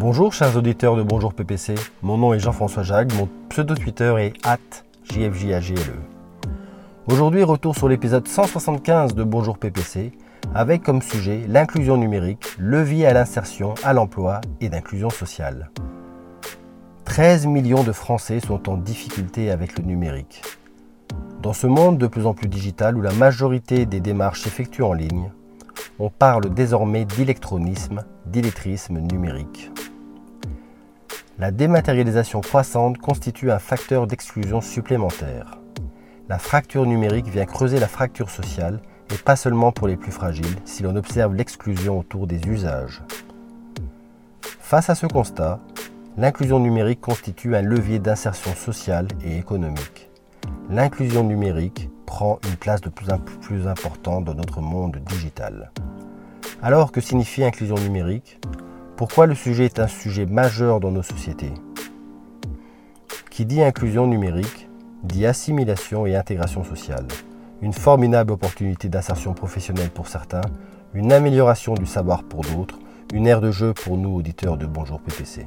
Bonjour 0.00 0.32
chers 0.32 0.56
auditeurs 0.56 0.94
de 0.94 1.02
Bonjour 1.02 1.34
PPC, 1.34 1.74
mon 2.02 2.18
nom 2.18 2.32
est 2.32 2.38
Jean-François 2.38 2.84
Jacques, 2.84 3.12
mon 3.14 3.28
pseudo 3.48 3.74
Twitter 3.74 4.14
est 4.20 4.32
JFJAGLE. 5.10 5.96
Aujourd'hui, 7.08 7.42
retour 7.42 7.74
sur 7.74 7.88
l'épisode 7.88 8.28
175 8.28 9.16
de 9.16 9.24
Bonjour 9.24 9.58
PPC, 9.58 10.12
avec 10.54 10.84
comme 10.84 11.02
sujet 11.02 11.40
l'inclusion 11.48 11.96
numérique, 11.96 12.44
levier 12.60 13.06
à 13.08 13.12
l'insertion, 13.12 13.74
à 13.82 13.92
l'emploi 13.92 14.40
et 14.60 14.68
d'inclusion 14.68 15.10
sociale. 15.10 15.68
13 17.04 17.46
millions 17.46 17.82
de 17.82 17.90
Français 17.90 18.38
sont 18.38 18.68
en 18.68 18.76
difficulté 18.76 19.50
avec 19.50 19.76
le 19.80 19.84
numérique. 19.84 20.42
Dans 21.42 21.52
ce 21.52 21.66
monde 21.66 21.98
de 21.98 22.06
plus 22.06 22.24
en 22.24 22.34
plus 22.34 22.48
digital 22.48 22.96
où 22.96 23.00
la 23.00 23.12
majorité 23.12 23.84
des 23.84 23.98
démarches 23.98 24.42
s'effectuent 24.42 24.84
en 24.84 24.92
ligne, 24.92 25.32
on 25.98 26.10
parle 26.10 26.54
désormais 26.54 27.04
d'électronisme, 27.04 28.04
d'illettrisme 28.26 28.98
numérique. 28.98 29.70
La 31.38 31.50
dématérialisation 31.50 32.40
croissante 32.40 32.98
constitue 32.98 33.50
un 33.50 33.58
facteur 33.58 34.06
d'exclusion 34.06 34.60
supplémentaire. 34.60 35.58
La 36.28 36.38
fracture 36.38 36.86
numérique 36.86 37.28
vient 37.28 37.46
creuser 37.46 37.80
la 37.80 37.88
fracture 37.88 38.30
sociale 38.30 38.80
et 39.12 39.18
pas 39.18 39.36
seulement 39.36 39.72
pour 39.72 39.88
les 39.88 39.96
plus 39.96 40.12
fragiles 40.12 40.56
si 40.64 40.82
l'on 40.82 40.96
observe 40.96 41.34
l'exclusion 41.34 41.98
autour 41.98 42.26
des 42.26 42.40
usages. 42.46 43.02
Face 44.42 44.90
à 44.90 44.94
ce 44.94 45.06
constat, 45.06 45.60
l'inclusion 46.16 46.60
numérique 46.60 47.00
constitue 47.00 47.56
un 47.56 47.62
levier 47.62 47.98
d'insertion 47.98 48.54
sociale 48.54 49.08
et 49.24 49.38
économique. 49.38 50.10
L'inclusion 50.70 51.24
numérique 51.24 51.87
prend 52.08 52.38
une 52.48 52.56
place 52.56 52.80
de 52.80 52.88
plus 52.88 53.10
en 53.10 53.18
plus 53.18 53.68
importante 53.68 54.24
dans 54.24 54.34
notre 54.34 54.62
monde 54.62 54.96
digital. 55.10 55.70
Alors 56.62 56.90
que 56.90 57.02
signifie 57.02 57.44
inclusion 57.44 57.74
numérique? 57.74 58.40
Pourquoi 58.96 59.26
le 59.26 59.34
sujet 59.34 59.66
est 59.66 59.78
un 59.78 59.88
sujet 59.88 60.24
majeur 60.24 60.80
dans 60.80 60.90
nos 60.90 61.02
sociétés? 61.02 61.52
Qui 63.30 63.44
dit 63.44 63.62
inclusion 63.62 64.06
numérique 64.06 64.70
dit 65.02 65.26
assimilation 65.26 66.06
et 66.06 66.16
intégration 66.16 66.64
sociale 66.64 67.06
une 67.60 67.74
formidable 67.74 68.32
opportunité 68.32 68.88
d'insertion 68.88 69.34
professionnelle 69.34 69.90
pour 69.90 70.08
certains, 70.08 70.40
une 70.94 71.12
amélioration 71.12 71.74
du 71.74 71.86
savoir 71.86 72.22
pour 72.22 72.40
d'autres, 72.40 72.78
une 73.12 73.26
aire 73.26 73.42
de 73.42 73.50
jeu 73.50 73.74
pour 73.74 73.98
nous 73.98 74.14
auditeurs 74.14 74.56
de 74.56 74.64
Bonjour 74.64 75.00
PPC. 75.00 75.46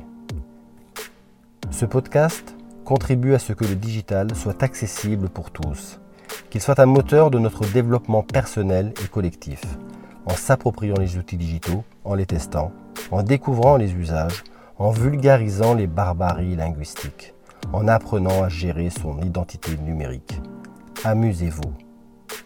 Ce 1.71 1.85
podcast 1.85 2.55
contribue 2.83 3.33
à 3.33 3.39
ce 3.39 3.53
que 3.53 3.63
le 3.63 3.75
digital 3.75 4.35
soit 4.35 4.61
accessible 4.61 5.29
pour 5.29 5.51
tous, 5.51 6.00
qu'il 6.49 6.61
soit 6.61 6.79
un 6.79 6.85
moteur 6.85 7.31
de 7.31 7.39
notre 7.39 7.65
développement 7.65 8.23
personnel 8.23 8.93
et 9.03 9.07
collectif, 9.07 9.61
en 10.25 10.33
s'appropriant 10.33 10.97
les 10.97 11.17
outils 11.17 11.37
digitaux, 11.37 11.83
en 12.03 12.15
les 12.15 12.25
testant, 12.25 12.71
en 13.11 13.23
découvrant 13.23 13.77
les 13.77 13.93
usages, 13.93 14.43
en 14.77 14.91
vulgarisant 14.91 15.73
les 15.73 15.87
barbaries 15.87 16.55
linguistiques, 16.55 17.33
en 17.73 17.87
apprenant 17.87 18.43
à 18.43 18.49
gérer 18.49 18.89
son 18.89 19.19
identité 19.21 19.77
numérique. 19.77 20.39
Amusez-vous 21.03 21.73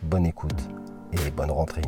bonne 0.04 0.26
écoute 0.26 0.70
et 1.14 1.32
bonne 1.32 1.52
rentrée. 1.52 1.82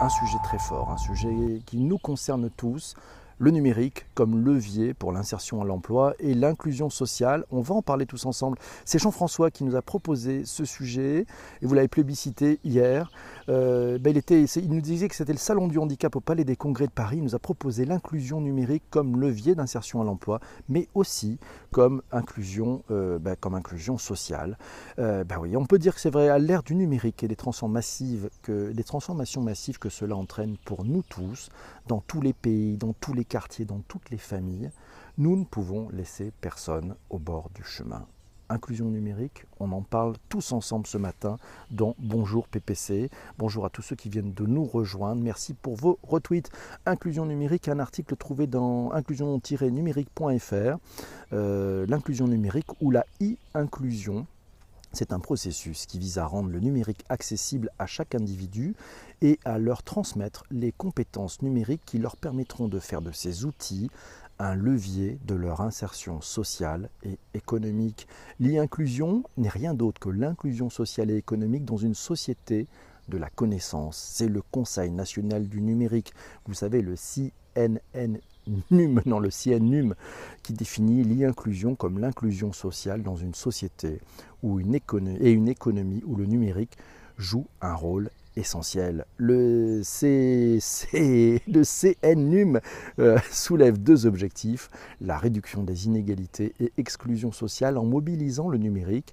Un 0.00 0.08
sujet 0.08 0.38
très 0.44 0.58
fort, 0.58 0.90
un 0.90 0.96
sujet 0.98 1.60
qui 1.66 1.78
nous 1.78 1.98
concerne 1.98 2.50
tous, 2.50 2.94
le 3.38 3.50
numérique 3.50 4.06
comme 4.14 4.44
levier 4.44 4.94
pour 4.94 5.12
l'insertion 5.12 5.60
à 5.60 5.64
l'emploi 5.64 6.14
et 6.18 6.34
l'inclusion 6.34 6.90
sociale. 6.90 7.44
On 7.50 7.60
va 7.60 7.74
en 7.74 7.82
parler 7.82 8.06
tous 8.06 8.24
ensemble. 8.26 8.58
C'est 8.84 8.98
Jean-François 8.98 9.50
qui 9.50 9.64
nous 9.64 9.76
a 9.76 9.82
proposé 9.82 10.44
ce 10.44 10.64
sujet 10.64 11.26
et 11.60 11.66
vous 11.66 11.74
l'avez 11.74 11.88
plébiscité 11.88 12.58
hier. 12.64 13.10
Euh, 13.48 13.98
ben, 13.98 14.16
il, 14.30 14.68
nous 14.70 14.80
disait 14.80 15.08
que 15.08 15.14
c'était 15.14 15.32
le 15.32 15.38
Salon 15.38 15.68
du 15.68 15.78
handicap 15.78 16.16
au 16.16 16.20
Palais 16.20 16.44
des 16.44 16.56
Congrès 16.56 16.86
de 16.86 16.92
Paris. 16.92 17.18
Il 17.18 17.24
nous 17.24 17.34
a 17.34 17.38
proposé 17.38 17.84
l'inclusion 17.84 18.40
numérique 18.40 18.84
comme 18.90 19.20
levier 19.20 19.54
d'insertion 19.54 20.00
à 20.00 20.04
l'emploi, 20.04 20.40
mais 20.68 20.88
aussi 20.94 21.38
comme 21.70 22.02
inclusion, 22.12 22.82
euh, 22.90 23.18
ben, 23.18 23.36
comme 23.38 23.54
inclusion 23.54 23.98
sociale. 23.98 24.56
Euh, 24.98 25.24
ben 25.24 25.36
oui, 25.38 25.56
on 25.56 25.66
peut 25.66 25.78
dire 25.78 25.94
que 25.94 26.00
c'est 26.00 26.10
vrai, 26.10 26.28
à 26.28 26.38
l'ère 26.38 26.62
du 26.62 26.74
numérique 26.74 27.22
et 27.22 27.28
des, 27.28 27.36
massives 27.68 28.30
que, 28.42 28.72
des 28.72 28.84
transformations 28.84 29.42
massives 29.42 29.78
que 29.78 29.90
cela 29.90 30.16
entraîne 30.16 30.56
pour 30.64 30.84
nous 30.84 31.02
tous, 31.02 31.50
dans 31.86 32.00
tous 32.00 32.20
les 32.20 32.32
pays, 32.32 32.76
dans 32.76 32.94
tous 32.94 33.12
les 33.12 33.25
quartiers, 33.28 33.64
dans 33.64 33.80
toutes 33.88 34.10
les 34.10 34.18
familles, 34.18 34.70
nous 35.18 35.36
ne 35.36 35.44
pouvons 35.44 35.88
laisser 35.90 36.32
personne 36.40 36.94
au 37.10 37.18
bord 37.18 37.50
du 37.54 37.62
chemin. 37.64 38.06
Inclusion 38.48 38.86
numérique, 38.86 39.44
on 39.58 39.72
en 39.72 39.82
parle 39.82 40.14
tous 40.28 40.52
ensemble 40.52 40.86
ce 40.86 40.98
matin 40.98 41.36
dans 41.72 41.96
Bonjour 41.98 42.46
PPC. 42.46 43.10
Bonjour 43.38 43.64
à 43.66 43.70
tous 43.70 43.82
ceux 43.82 43.96
qui 43.96 44.08
viennent 44.08 44.34
de 44.34 44.46
nous 44.46 44.64
rejoindre. 44.64 45.20
Merci 45.20 45.52
pour 45.52 45.74
vos 45.74 45.98
retweets. 46.04 46.52
Inclusion 46.86 47.26
numérique, 47.26 47.66
un 47.66 47.80
article 47.80 48.14
trouvé 48.14 48.46
dans 48.46 48.92
inclusion-numérique.fr. 48.92 50.78
Euh, 51.32 51.86
l'inclusion 51.88 52.28
numérique 52.28 52.68
ou 52.80 52.92
la 52.92 53.04
e-inclusion. 53.20 54.28
C'est 54.96 55.12
un 55.12 55.20
processus 55.20 55.84
qui 55.84 55.98
vise 55.98 56.16
à 56.16 56.24
rendre 56.24 56.48
le 56.48 56.58
numérique 56.58 57.04
accessible 57.10 57.68
à 57.78 57.84
chaque 57.84 58.14
individu 58.14 58.74
et 59.20 59.38
à 59.44 59.58
leur 59.58 59.82
transmettre 59.82 60.44
les 60.50 60.72
compétences 60.72 61.42
numériques 61.42 61.82
qui 61.84 61.98
leur 61.98 62.16
permettront 62.16 62.66
de 62.66 62.78
faire 62.78 63.02
de 63.02 63.12
ces 63.12 63.44
outils 63.44 63.90
un 64.38 64.54
levier 64.54 65.18
de 65.26 65.34
leur 65.34 65.60
insertion 65.60 66.22
sociale 66.22 66.88
et 67.02 67.18
économique. 67.34 68.08
L'inclusion 68.40 69.22
n'est 69.36 69.50
rien 69.50 69.74
d'autre 69.74 70.00
que 70.00 70.08
l'inclusion 70.08 70.70
sociale 70.70 71.10
et 71.10 71.16
économique 71.18 71.66
dans 71.66 71.76
une 71.76 71.94
société 71.94 72.66
de 73.08 73.18
la 73.18 73.28
connaissance. 73.28 73.98
C'est 73.98 74.28
le 74.28 74.40
Conseil 74.40 74.92
national 74.92 75.46
du 75.46 75.60
numérique, 75.60 76.14
vous 76.46 76.54
savez, 76.54 76.80
le 76.80 76.94
CNN 76.96 78.18
NUM, 78.70 79.02
non, 79.06 79.18
le 79.18 79.30
CNUM, 79.30 79.94
qui 80.42 80.52
définit 80.52 81.04
l'inclusion 81.04 81.74
comme 81.74 81.98
l'inclusion 81.98 82.52
sociale 82.52 83.02
dans 83.02 83.16
une 83.16 83.34
société 83.34 84.00
où 84.42 84.60
une 84.60 84.74
et 85.20 85.30
une 85.30 85.48
économie 85.48 86.02
où 86.06 86.16
le 86.16 86.26
numérique 86.26 86.76
joue 87.18 87.46
un 87.60 87.74
rôle 87.74 88.10
essentiel. 88.36 89.06
Le, 89.16 89.82
le 89.82 91.62
CNUM 91.64 92.60
euh, 92.98 93.18
soulève 93.30 93.78
deux 93.78 94.06
objectifs, 94.06 94.70
la 95.00 95.18
réduction 95.18 95.62
des 95.62 95.86
inégalités 95.86 96.54
et 96.60 96.72
exclusion 96.76 97.32
sociale 97.32 97.78
en 97.78 97.84
mobilisant 97.84 98.48
le 98.48 98.58
numérique 98.58 99.12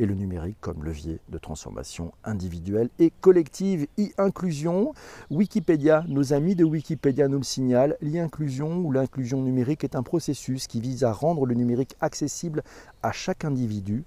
et 0.00 0.06
le 0.06 0.14
numérique 0.14 0.56
comme 0.60 0.82
levier 0.82 1.20
de 1.28 1.36
transformation 1.36 2.12
individuelle 2.24 2.88
et 2.98 3.12
collective. 3.20 3.86
E-inclusion, 3.98 4.94
Wikipédia, 5.30 6.04
nos 6.08 6.32
amis 6.32 6.56
de 6.56 6.64
Wikipédia 6.64 7.28
nous 7.28 7.36
le 7.36 7.44
signalent, 7.44 7.94
l'e-inclusion 8.00 8.78
ou 8.78 8.92
l'inclusion 8.92 9.42
numérique 9.42 9.84
est 9.84 9.94
un 9.94 10.02
processus 10.02 10.66
qui 10.66 10.80
vise 10.80 11.04
à 11.04 11.12
rendre 11.12 11.44
le 11.44 11.54
numérique 11.54 11.96
accessible 12.00 12.62
à 13.02 13.12
chaque 13.12 13.44
individu 13.44 14.04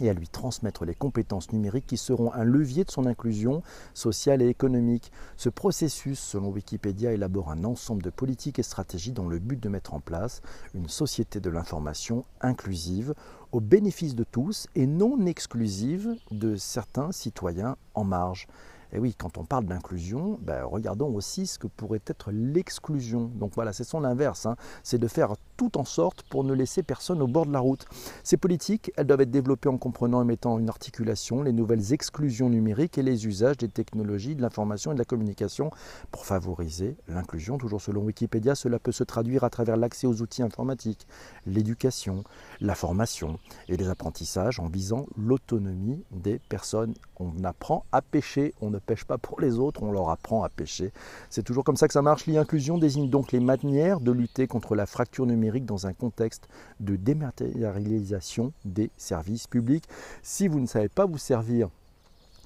et 0.00 0.08
à 0.08 0.12
lui 0.12 0.28
transmettre 0.28 0.84
les 0.84 0.94
compétences 0.94 1.52
numériques 1.52 1.86
qui 1.86 1.96
seront 1.96 2.32
un 2.32 2.44
levier 2.44 2.84
de 2.84 2.90
son 2.90 3.06
inclusion 3.06 3.62
sociale 3.92 4.42
et 4.42 4.48
économique. 4.48 5.12
Ce 5.36 5.48
processus, 5.48 6.18
selon 6.18 6.48
Wikipédia, 6.48 7.12
élabore 7.12 7.50
un 7.50 7.64
ensemble 7.64 8.02
de 8.02 8.10
politiques 8.10 8.58
et 8.58 8.62
stratégies 8.62 9.12
dans 9.12 9.28
le 9.28 9.38
but 9.38 9.60
de 9.60 9.68
mettre 9.68 9.94
en 9.94 10.00
place 10.00 10.42
une 10.74 10.88
société 10.88 11.40
de 11.40 11.50
l'information 11.50 12.24
inclusive 12.40 13.14
au 13.52 13.60
bénéfice 13.60 14.14
de 14.14 14.24
tous 14.24 14.66
et 14.74 14.86
non 14.86 15.26
exclusive 15.26 16.16
de 16.30 16.56
certains 16.56 17.12
citoyens 17.12 17.76
en 17.94 18.04
marge. 18.04 18.48
Et 18.94 18.98
oui, 19.00 19.14
quand 19.18 19.38
on 19.38 19.44
parle 19.44 19.64
d'inclusion, 19.64 20.38
ben, 20.40 20.64
regardons 20.64 21.12
aussi 21.14 21.48
ce 21.48 21.58
que 21.58 21.66
pourrait 21.66 22.02
être 22.06 22.30
l'exclusion. 22.30 23.30
Donc 23.34 23.52
voilà, 23.54 23.72
c'est 23.72 23.84
son 23.84 24.04
inverse, 24.04 24.46
hein. 24.46 24.56
c'est 24.84 24.98
de 24.98 25.08
faire 25.08 25.34
tout 25.56 25.78
en 25.78 25.84
sorte 25.84 26.22
pour 26.22 26.44
ne 26.44 26.52
laisser 26.52 26.82
personne 26.82 27.22
au 27.22 27.26
bord 27.26 27.46
de 27.46 27.52
la 27.52 27.60
route. 27.60 27.86
Ces 28.22 28.36
politiques, 28.36 28.92
elles 28.96 29.06
doivent 29.06 29.22
être 29.22 29.30
développées 29.30 29.68
en 29.68 29.78
comprenant 29.78 30.22
et 30.22 30.24
mettant 30.24 30.58
une 30.58 30.68
articulation 30.68 31.42
les 31.42 31.52
nouvelles 31.52 31.92
exclusions 31.92 32.48
numériques 32.48 32.98
et 32.98 33.02
les 33.02 33.26
usages 33.26 33.56
des 33.56 33.68
technologies, 33.68 34.34
de 34.34 34.42
l'information 34.42 34.90
et 34.90 34.94
de 34.94 34.98
la 34.98 35.04
communication 35.04 35.70
pour 36.10 36.26
favoriser 36.26 36.96
l'inclusion. 37.08 37.58
Toujours 37.58 37.80
selon 37.80 38.02
Wikipédia, 38.02 38.54
cela 38.54 38.78
peut 38.78 38.92
se 38.92 39.04
traduire 39.04 39.44
à 39.44 39.50
travers 39.50 39.76
l'accès 39.76 40.06
aux 40.06 40.22
outils 40.22 40.42
informatiques, 40.42 41.06
l'éducation, 41.46 42.24
la 42.60 42.74
formation 42.74 43.38
et 43.68 43.76
les 43.76 43.88
apprentissages 43.88 44.58
en 44.60 44.68
visant 44.68 45.06
l'autonomie 45.16 46.04
des 46.10 46.38
personnes. 46.48 46.94
On 47.18 47.44
apprend 47.44 47.84
à 47.92 48.02
pêcher, 48.02 48.54
on 48.60 48.70
ne 48.70 48.78
pêche 48.78 49.04
pas 49.04 49.18
pour 49.18 49.40
les 49.40 49.58
autres, 49.58 49.82
on 49.82 49.92
leur 49.92 50.10
apprend 50.10 50.42
à 50.42 50.48
pêcher. 50.48 50.92
C'est 51.30 51.42
toujours 51.42 51.64
comme 51.64 51.76
ça 51.76 51.86
que 51.86 51.92
ça 51.92 52.02
marche. 52.02 52.26
L'inclusion 52.26 52.78
désigne 52.78 53.08
donc 53.08 53.32
les 53.32 53.40
manières 53.40 54.00
de 54.00 54.10
lutter 54.10 54.46
contre 54.46 54.74
la 54.74 54.86
fracture 54.86 55.26
numérique 55.26 55.43
dans 55.50 55.86
un 55.86 55.92
contexte 55.92 56.48
de 56.80 56.96
dématérialisation 56.96 58.52
des 58.64 58.90
services 58.96 59.46
publics. 59.46 59.84
Si 60.22 60.48
vous 60.48 60.60
ne 60.60 60.66
savez 60.66 60.88
pas 60.88 61.06
vous 61.06 61.18
servir 61.18 61.68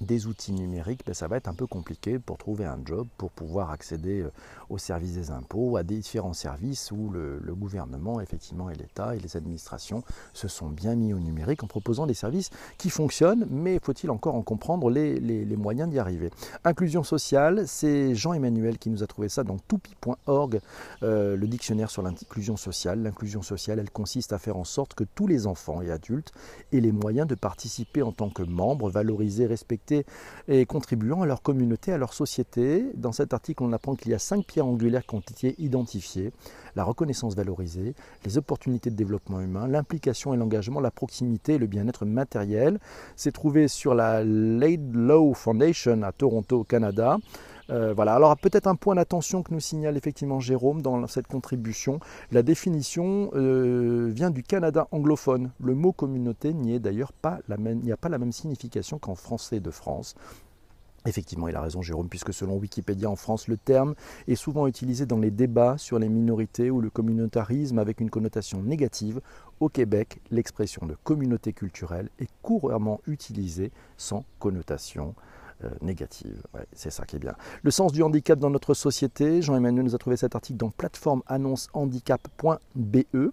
des 0.01 0.27
outils 0.27 0.53
numériques, 0.53 1.01
ben, 1.05 1.13
ça 1.13 1.27
va 1.27 1.37
être 1.37 1.47
un 1.47 1.53
peu 1.53 1.67
compliqué 1.67 2.19
pour 2.19 2.37
trouver 2.37 2.65
un 2.65 2.79
job, 2.85 3.07
pour 3.17 3.31
pouvoir 3.31 3.71
accéder 3.71 4.21
euh, 4.21 4.31
au 4.69 4.77
service 4.77 5.13
des 5.13 5.31
impôts, 5.31 5.77
à 5.77 5.83
différents 5.83 6.33
services 6.33 6.91
où 6.91 7.09
le, 7.09 7.39
gouvernement, 7.59 8.21
effectivement, 8.21 8.69
et 8.69 8.75
l'État 8.75 9.15
et 9.15 9.19
les 9.19 9.35
administrations 9.35 10.03
se 10.33 10.47
sont 10.47 10.69
bien 10.69 10.95
mis 10.95 11.13
au 11.13 11.19
numérique 11.19 11.63
en 11.63 11.67
proposant 11.67 12.05
des 12.05 12.13
services 12.13 12.49
qui 12.77 12.89
fonctionnent, 12.89 13.47
mais 13.49 13.79
faut-il 13.81 14.11
encore 14.11 14.35
en 14.35 14.43
comprendre 14.43 14.89
les, 14.89 15.57
moyens 15.57 15.89
d'y 15.89 15.99
arriver? 15.99 16.29
Inclusion 16.63 17.03
sociale, 17.03 17.67
c'est 17.67 18.15
Jean-Emmanuel 18.15 18.77
qui 18.77 18.89
nous 18.89 19.03
a 19.03 19.07
trouvé 19.07 19.29
ça 19.29 19.43
dans 19.43 19.57
toupi.org, 19.57 20.61
euh, 21.03 21.35
le 21.35 21.47
dictionnaire 21.47 21.89
sur 21.89 22.01
l'inclusion 22.01 22.55
sociale. 22.55 23.01
L'inclusion 23.01 23.41
sociale, 23.41 23.79
elle 23.79 23.91
consiste 23.91 24.31
à 24.31 24.37
faire 24.37 24.57
en 24.57 24.63
sorte 24.63 24.93
que 24.93 25.03
tous 25.03 25.27
les 25.27 25.47
enfants 25.47 25.81
et 25.81 25.91
adultes 25.91 26.31
aient 26.71 26.79
les 26.79 26.91
moyens 26.91 27.27
de 27.27 27.35
participer 27.35 28.01
en 28.01 28.11
tant 28.11 28.29
que 28.29 28.43
membres, 28.43 28.89
valorisés, 28.89 29.45
respectés 29.45 30.05
et 30.47 30.65
contribuant 30.65 31.21
à 31.21 31.25
leur 31.25 31.41
communauté, 31.41 31.91
à 31.91 31.97
leur 31.97 32.13
société. 32.13 32.85
Dans 32.95 33.11
cet 33.11 33.33
article, 33.33 33.63
on 33.63 33.73
apprend 33.73 33.95
qu'il 33.95 34.11
y 34.11 34.13
a 34.13 34.19
cinq 34.19 34.45
pierres 34.45 34.58
ont 34.61 35.19
été 35.19 35.55
identifiées 35.57 36.31
la 36.75 36.83
reconnaissance 36.83 37.35
valorisée, 37.35 37.93
les 38.25 38.37
opportunités 38.37 38.89
de 38.89 38.95
développement 38.95 39.41
humain, 39.41 39.67
l'implication 39.67 40.33
et 40.33 40.37
l'engagement, 40.37 40.79
la 40.79 40.91
proximité 40.91 41.53
et 41.53 41.57
le 41.57 41.67
bien-être 41.67 42.05
matériel. 42.05 42.79
C'est 43.15 43.31
trouvé 43.31 43.67
sur 43.67 43.95
la 43.95 44.23
Laidlaw 44.23 45.33
Foundation 45.33 46.03
à 46.03 46.11
Toronto, 46.11 46.59
au 46.59 46.63
Canada. 46.63 47.17
Euh, 47.69 47.93
voilà. 47.93 48.15
Alors 48.15 48.35
peut-être 48.37 48.67
un 48.67 48.75
point 48.75 48.95
d'attention 48.95 49.43
que 49.43 49.53
nous 49.53 49.59
signale 49.59 49.95
effectivement 49.97 50.39
Jérôme 50.39 50.81
dans 50.81 51.05
cette 51.07 51.27
contribution. 51.27 51.99
La 52.31 52.41
définition 52.41 53.29
euh, 53.35 54.09
vient 54.11 54.31
du 54.31 54.43
Canada 54.43 54.87
anglophone. 54.91 55.51
Le 55.63 55.75
mot 55.75 55.91
communauté 55.91 56.53
n'y 56.53 56.73
est 56.73 56.79
d'ailleurs 56.79 57.13
pas 57.13 57.39
la 57.47 57.57
même, 57.57 57.79
n'y 57.81 57.91
a 57.91 57.97
pas 57.97 58.09
la 58.09 58.17
même 58.17 58.31
signification 58.31 58.97
qu'en 58.97 59.15
français 59.15 59.59
de 59.59 59.69
France. 59.69 60.15
Effectivement, 61.05 61.47
il 61.47 61.55
a 61.55 61.61
raison 61.61 61.81
Jérôme, 61.81 62.09
puisque 62.09 62.33
selon 62.33 62.57
Wikipédia 62.57 63.09
en 63.09 63.15
France, 63.15 63.47
le 63.47 63.57
terme 63.57 63.95
est 64.27 64.35
souvent 64.35 64.67
utilisé 64.67 65.05
dans 65.05 65.17
les 65.17 65.31
débats 65.31 65.77
sur 65.77 65.97
les 65.97 66.09
minorités 66.09 66.69
ou 66.69 66.81
le 66.81 66.89
communautarisme 66.89 67.79
avec 67.79 68.01
une 68.01 68.09
connotation 68.09 68.61
négative. 68.61 69.21
Au 69.61 69.69
Québec, 69.69 70.19
l'expression 70.29 70.85
de 70.85 70.95
communauté 71.03 71.53
culturelle 71.53 72.09
est 72.19 72.29
couramment 72.41 72.99
utilisée 73.07 73.71
sans 73.97 74.25
connotation 74.39 75.15
euh, 75.63 75.69
négative. 75.81 76.41
c'est 76.73 76.89
ça 76.89 77.05
qui 77.05 77.17
est 77.17 77.19
bien. 77.19 77.35
Le 77.63 77.71
sens 77.71 77.91
du 77.91 78.03
handicap 78.03 78.39
dans 78.39 78.49
notre 78.49 78.73
société, 78.73 79.41
Jean-Emmanuel 79.41 79.85
nous 79.85 79.95
a 79.95 79.97
trouvé 79.97 80.17
cet 80.17 80.35
article 80.35 80.57
dans 80.57 80.69
plateformeannoncehandicap.be. 80.69 83.31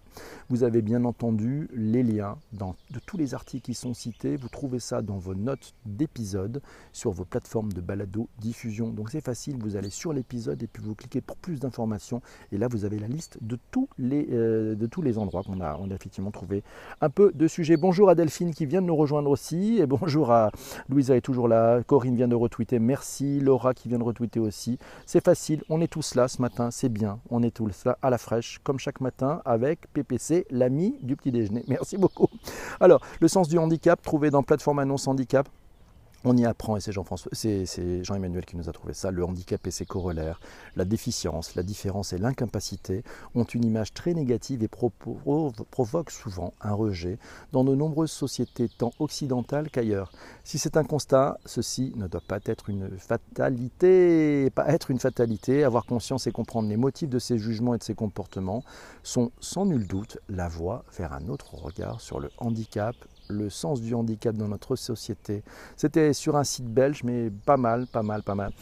Vous 0.49 0.65
avez 0.65 0.83
bien 0.83 1.05
entendu 1.05 1.69
les 1.73 2.03
liens 2.03 2.39
dans, 2.53 2.75
de 2.91 3.01
tous 3.05 3.17
les 3.17 3.35
articles 3.35 3.65
qui 3.65 3.75
sont 3.75 3.95
cités. 3.95 4.37
Vous 4.37 4.49
trouvez 4.49 4.81
ça 4.81 5.03
dans 5.03 5.19
vos 5.19 5.35
notes 5.35 5.75
d'épisode 5.85 6.63
sur 6.93 7.11
vos 7.11 7.25
plateformes 7.25 7.73
de 7.73 7.81
balado 7.81 8.29
diffusion. 8.39 8.91
Donc 8.91 9.11
c'est 9.11 9.25
facile, 9.25 9.57
vous 9.59 9.77
allez 9.77 9.91
sur 9.91 10.13
l'épisode 10.13 10.63
et 10.63 10.67
puis 10.67 10.83
vous 10.83 10.95
cliquez 10.95 11.21
pour 11.21 11.37
plus 11.37 11.61
d'informations. 11.61 12.23
Et 12.53 12.59
là, 12.59 12.69
vous 12.69 12.85
avez 12.85 12.99
la 12.99 13.09
liste 13.09 13.39
de 13.41 13.59
tous 13.71 13.89
les, 13.99 14.29
euh, 14.33 14.77
endroits 15.17 15.43
qu'on 15.43 15.61
a, 15.61 15.77
on 15.77 15.91
a 15.91 15.95
effectivement 15.95 16.31
trouvé 16.31 16.63
un 17.01 17.11
peu 17.11 17.33
de 17.35 17.47
sujets. 17.47 17.77
Bonjour 17.77 18.09
à 18.09 18.15
Delphine 18.15 18.55
qui 18.55 18.67
vient 18.67 18.83
de 18.83 18.87
nous 18.87 18.97
rejoindre 18.97 19.31
aussi. 19.31 19.79
Et 19.79 19.87
bonjour 19.87 20.31
à 20.31 20.51
Louisa 20.89 21.17
est 21.17 21.21
toujours 21.21 21.49
là. 21.49 21.83
Corinne 21.85 22.16
vient 22.17 22.29
de 22.29 22.35
retweeter, 22.35 22.79
merci. 22.79 23.41
Laura 23.41 23.75
qui 23.75 23.89
vient 23.89 23.99
de 23.99 24.05
retweeter 24.05 24.41
aussi. 24.41 24.79
C'est 25.07 25.25
facile, 25.25 25.63
on 25.69 25.81
est 25.81 25.87
tous 25.87 26.15
là 26.15 26.29
ce 26.29 26.43
matin, 26.43 26.71
c'est 26.71 26.89
bien. 26.89 27.21
On 27.31 27.43
est 27.43 27.51
tous 27.51 27.85
là 27.85 27.99
à 28.03 28.11
la 28.11 28.19
fraîche, 28.19 28.59
comme 28.65 28.79
chaque 28.79 29.01
matin, 29.01 29.43
avec 29.45 29.93
PPC, 29.93 30.47
l'ami 30.51 30.97
du 31.03 31.17
petit 31.17 31.31
déjeuner. 31.31 31.65
Merci 31.69 31.97
beaucoup. 31.97 32.29
Alors, 32.81 33.01
le 33.21 33.29
sens 33.29 33.49
du 33.49 33.59
handicap, 33.59 34.01
trouvé 34.03 34.31
dans 34.31 34.43
plateforme 34.43 34.79
annonce 34.81 35.07
handicap. 35.07 35.49
On 36.29 36.37
y 36.37 36.45
apprend, 36.45 36.77
et 36.77 36.81
c'est 36.81 36.91
Jean-François, 36.91 37.31
c'est 37.33 38.03
Jean-Emmanuel 38.03 38.45
qui 38.45 38.57
nous 38.57 38.69
a 38.69 38.73
trouvé 38.73 38.95
ça, 38.95 39.13
le 39.13 39.25
handicap 39.25 39.65
et 39.65 39.71
ses 39.71 39.87
corollaires, 39.87 40.41
la 40.75 40.85
déficience, 40.85 41.55
la 41.55 41.63
différence 41.63 42.13
et 42.13 42.19
l'incapacité 42.19 43.05
ont 43.37 43.45
une 43.45 43.65
image 43.65 43.95
très 43.95 44.13
négative 44.13 44.65
et 44.65 44.69
provoquent 44.69 46.11
souvent 46.11 46.53
un 46.61 46.75
rejet 46.75 47.21
dans 47.53 47.63
de 47.63 47.77
nombreuses 47.77 48.11
sociétés 48.11 48.69
tant 48.77 48.91
occidentales 48.99 49.71
qu'ailleurs. 49.71 50.11
Si 50.43 50.59
c'est 50.59 50.77
un 50.77 50.83
constat, 50.83 51.39
ceci 51.45 51.93
ne 51.95 52.09
doit 52.09 52.21
pas 52.27 52.41
être 52.47 52.71
une 52.71 52.91
fatalité, 52.99 54.51
pas 54.51 54.67
être 54.67 54.91
une 54.91 54.99
fatalité. 54.99 55.63
Avoir 55.63 55.87
conscience 55.87 56.27
et 56.27 56.33
comprendre 56.33 56.69
les 56.69 56.77
motifs 56.77 57.09
de 57.09 57.21
ces 57.21 57.39
jugements 57.39 57.77
et 57.77 57.79
de 57.79 57.85
ces 57.85 57.95
comportements 57.95 58.65
sont 59.05 59.31
sans 59.39 59.65
nul 59.65 59.87
doute 59.87 60.19
la 60.29 60.49
voie 60.49 60.85
vers 60.99 61.13
un 61.13 61.29
autre 61.29 61.55
regard 61.55 62.01
sur 62.01 62.19
le 62.19 62.31
handicap 62.39 62.97
le 63.29 63.51
sens 63.51 63.81
du 63.81 63.95
handicap 63.95 64.35
dans 64.37 64.49
notre 64.49 64.77
société. 64.77 65.43
C'était 65.77 66.13
sur 66.13 66.37
un 66.37 66.45
site 66.45 66.67
belge, 66.67 67.03
mais 67.05 67.31
pas 67.45 67.57
mal, 67.57 67.87
pas 67.87 68.03
mal, 68.03 68.23
pas 68.23 68.35
mal. 68.35 68.53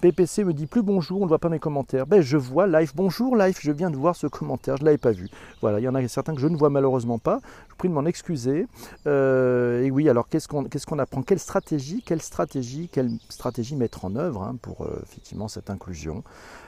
PPC 0.00 0.44
me 0.44 0.52
dit 0.52 0.66
plus 0.66 0.82
bonjour, 0.82 1.20
on 1.20 1.24
ne 1.24 1.28
voit 1.28 1.38
pas 1.38 1.48
mes 1.48 1.58
commentaires. 1.58 2.06
Ben, 2.06 2.20
je 2.20 2.36
vois 2.36 2.66
live, 2.66 2.92
bonjour 2.94 3.36
live, 3.36 3.56
je 3.60 3.72
viens 3.72 3.90
de 3.90 3.96
voir 3.96 4.16
ce 4.16 4.26
commentaire, 4.26 4.76
je 4.76 4.82
ne 4.82 4.86
l'avais 4.86 4.98
pas 4.98 5.12
vu. 5.12 5.28
Voilà, 5.60 5.80
il 5.80 5.84
y 5.84 5.88
en 5.88 5.94
a 5.94 6.08
certains 6.08 6.34
que 6.34 6.40
je 6.40 6.48
ne 6.48 6.56
vois 6.56 6.70
malheureusement 6.70 7.18
pas. 7.18 7.40
Vous 7.74 7.78
prie 7.78 7.88
de 7.88 7.94
m'en 7.94 8.06
excuser. 8.06 8.68
Euh, 9.08 9.82
et 9.82 9.90
oui, 9.90 10.08
alors 10.08 10.28
qu'est-ce 10.28 10.46
qu'on 10.46 10.62
qu'est-ce 10.62 10.86
qu'on 10.86 11.00
apprend? 11.00 11.22
Quelle 11.22 11.40
stratégie, 11.40 12.04
quelle 12.06 12.22
stratégie, 12.22 12.88
quelle 12.88 13.10
stratégie 13.28 13.74
mettre 13.74 14.04
en 14.04 14.14
œuvre 14.14 14.44
hein, 14.44 14.54
pour 14.62 14.82
euh, 14.82 15.00
effectivement 15.02 15.48
cette 15.48 15.70
inclusion? 15.70 16.22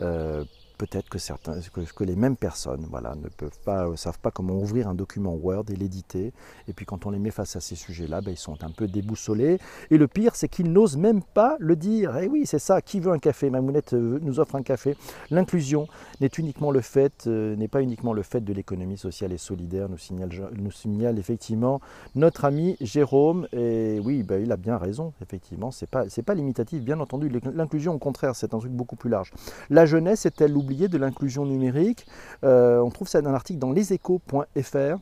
euh, 0.00 0.44
peut-être 0.76 1.08
que 1.08 1.18
certains, 1.18 1.60
que, 1.60 2.04
les 2.04 2.16
mêmes 2.16 2.36
personnes, 2.36 2.86
voilà, 2.90 3.14
ne 3.14 3.28
peuvent 3.28 3.58
pas, 3.64 3.86
euh, 3.86 3.96
savent 3.96 4.18
pas 4.18 4.30
comment 4.30 4.54
ouvrir 4.54 4.88
un 4.88 4.94
document 4.94 5.34
Word 5.34 5.64
et 5.70 5.76
l'éditer. 5.76 6.32
Et 6.68 6.72
puis 6.72 6.86
quand 6.86 7.06
on 7.06 7.10
les 7.10 7.18
met 7.18 7.30
face 7.30 7.56
à 7.56 7.60
ces 7.60 7.76
sujets-là, 7.76 8.20
ben, 8.20 8.30
ils 8.30 8.36
sont 8.36 8.62
un 8.62 8.70
peu 8.70 8.86
déboussolés. 8.86 9.58
Et 9.90 9.98
le 9.98 10.06
pire, 10.08 10.36
c'est 10.36 10.48
qu'ils 10.48 10.72
n'osent 10.72 10.96
même 10.96 11.22
pas 11.22 11.56
le 11.58 11.76
dire. 11.76 12.16
Et 12.16 12.24
eh 12.24 12.28
oui, 12.28 12.46
c'est 12.46 12.58
ça. 12.58 12.80
Qui 12.80 13.00
veut 13.00 13.12
un 13.12 13.18
café? 13.18 13.50
Mamounette 13.50 13.94
euh, 13.94 14.18
nous 14.22 14.40
offre 14.40 14.56
un 14.56 14.62
café. 14.62 14.96
L'inclusion 15.30 15.88
n'est 16.20 16.30
uniquement 16.38 16.70
le 16.70 16.80
fait, 16.80 17.26
euh, 17.26 17.56
n'est 17.56 17.68
pas 17.68 17.82
uniquement 17.82 18.12
le 18.12 18.22
fait 18.22 18.40
de 18.40 18.52
l'économie 18.52 18.98
sociale 18.98 19.32
et 19.32 19.38
solidaire. 19.38 19.88
Nous 19.88 19.98
signale, 19.98 20.30
nous 20.56 20.70
effectivement 21.18 21.80
notre 22.14 22.44
ami 22.44 22.76
Jérôme. 22.80 23.48
Et 23.52 24.00
oui, 24.04 24.22
ben, 24.22 24.42
il 24.42 24.52
a 24.52 24.56
bien 24.56 24.76
raison. 24.76 25.12
Effectivement, 25.22 25.70
c'est 25.70 25.88
pas, 25.88 26.08
c'est 26.08 26.22
pas 26.22 26.34
limitatif. 26.34 26.82
Bien 26.82 27.00
entendu, 27.00 27.30
l'inclusion, 27.54 27.94
au 27.94 27.98
contraire, 27.98 28.34
c'est 28.34 28.54
un 28.54 28.58
truc 28.58 28.72
beaucoup 28.72 28.96
plus 28.96 29.10
large. 29.10 29.32
La 29.70 29.86
jeunesse 29.86 30.26
est-elle 30.26 30.52
de 30.66 30.98
l'inclusion 30.98 31.46
numérique 31.46 32.06
euh, 32.44 32.80
On 32.80 32.90
trouve 32.90 33.08
ça 33.08 33.22
dans 33.22 33.30
un 33.30 33.34
article 33.34 33.58
dans 33.58 33.72
leséchos.fr. 33.72 34.98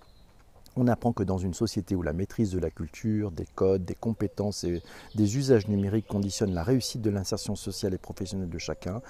On 0.77 0.89
apprend 0.89 1.13
que 1.13 1.23
dans 1.23 1.39
une 1.39 1.55
société 1.55 1.95
où 1.95 2.03
la 2.03 2.13
maîtrise 2.13 2.51
de 2.51 2.59
la 2.59 2.69
culture, 2.69 3.31
des 3.31 3.47
codes, 3.55 3.85
des 3.85 3.95
compétences 3.95 4.65
et 4.65 4.83
des 5.15 5.37
usages 5.37 5.69
numériques 5.69 6.09
conditionnent 6.09 6.53
la 6.53 6.65
réussite 6.65 7.01
de 7.01 7.11
l'insertion 7.11 7.55
sociale 7.55 7.95
et 7.95 7.99
professionnelle 7.99 8.49
de 8.49 8.59
chacun, 8.59 9.01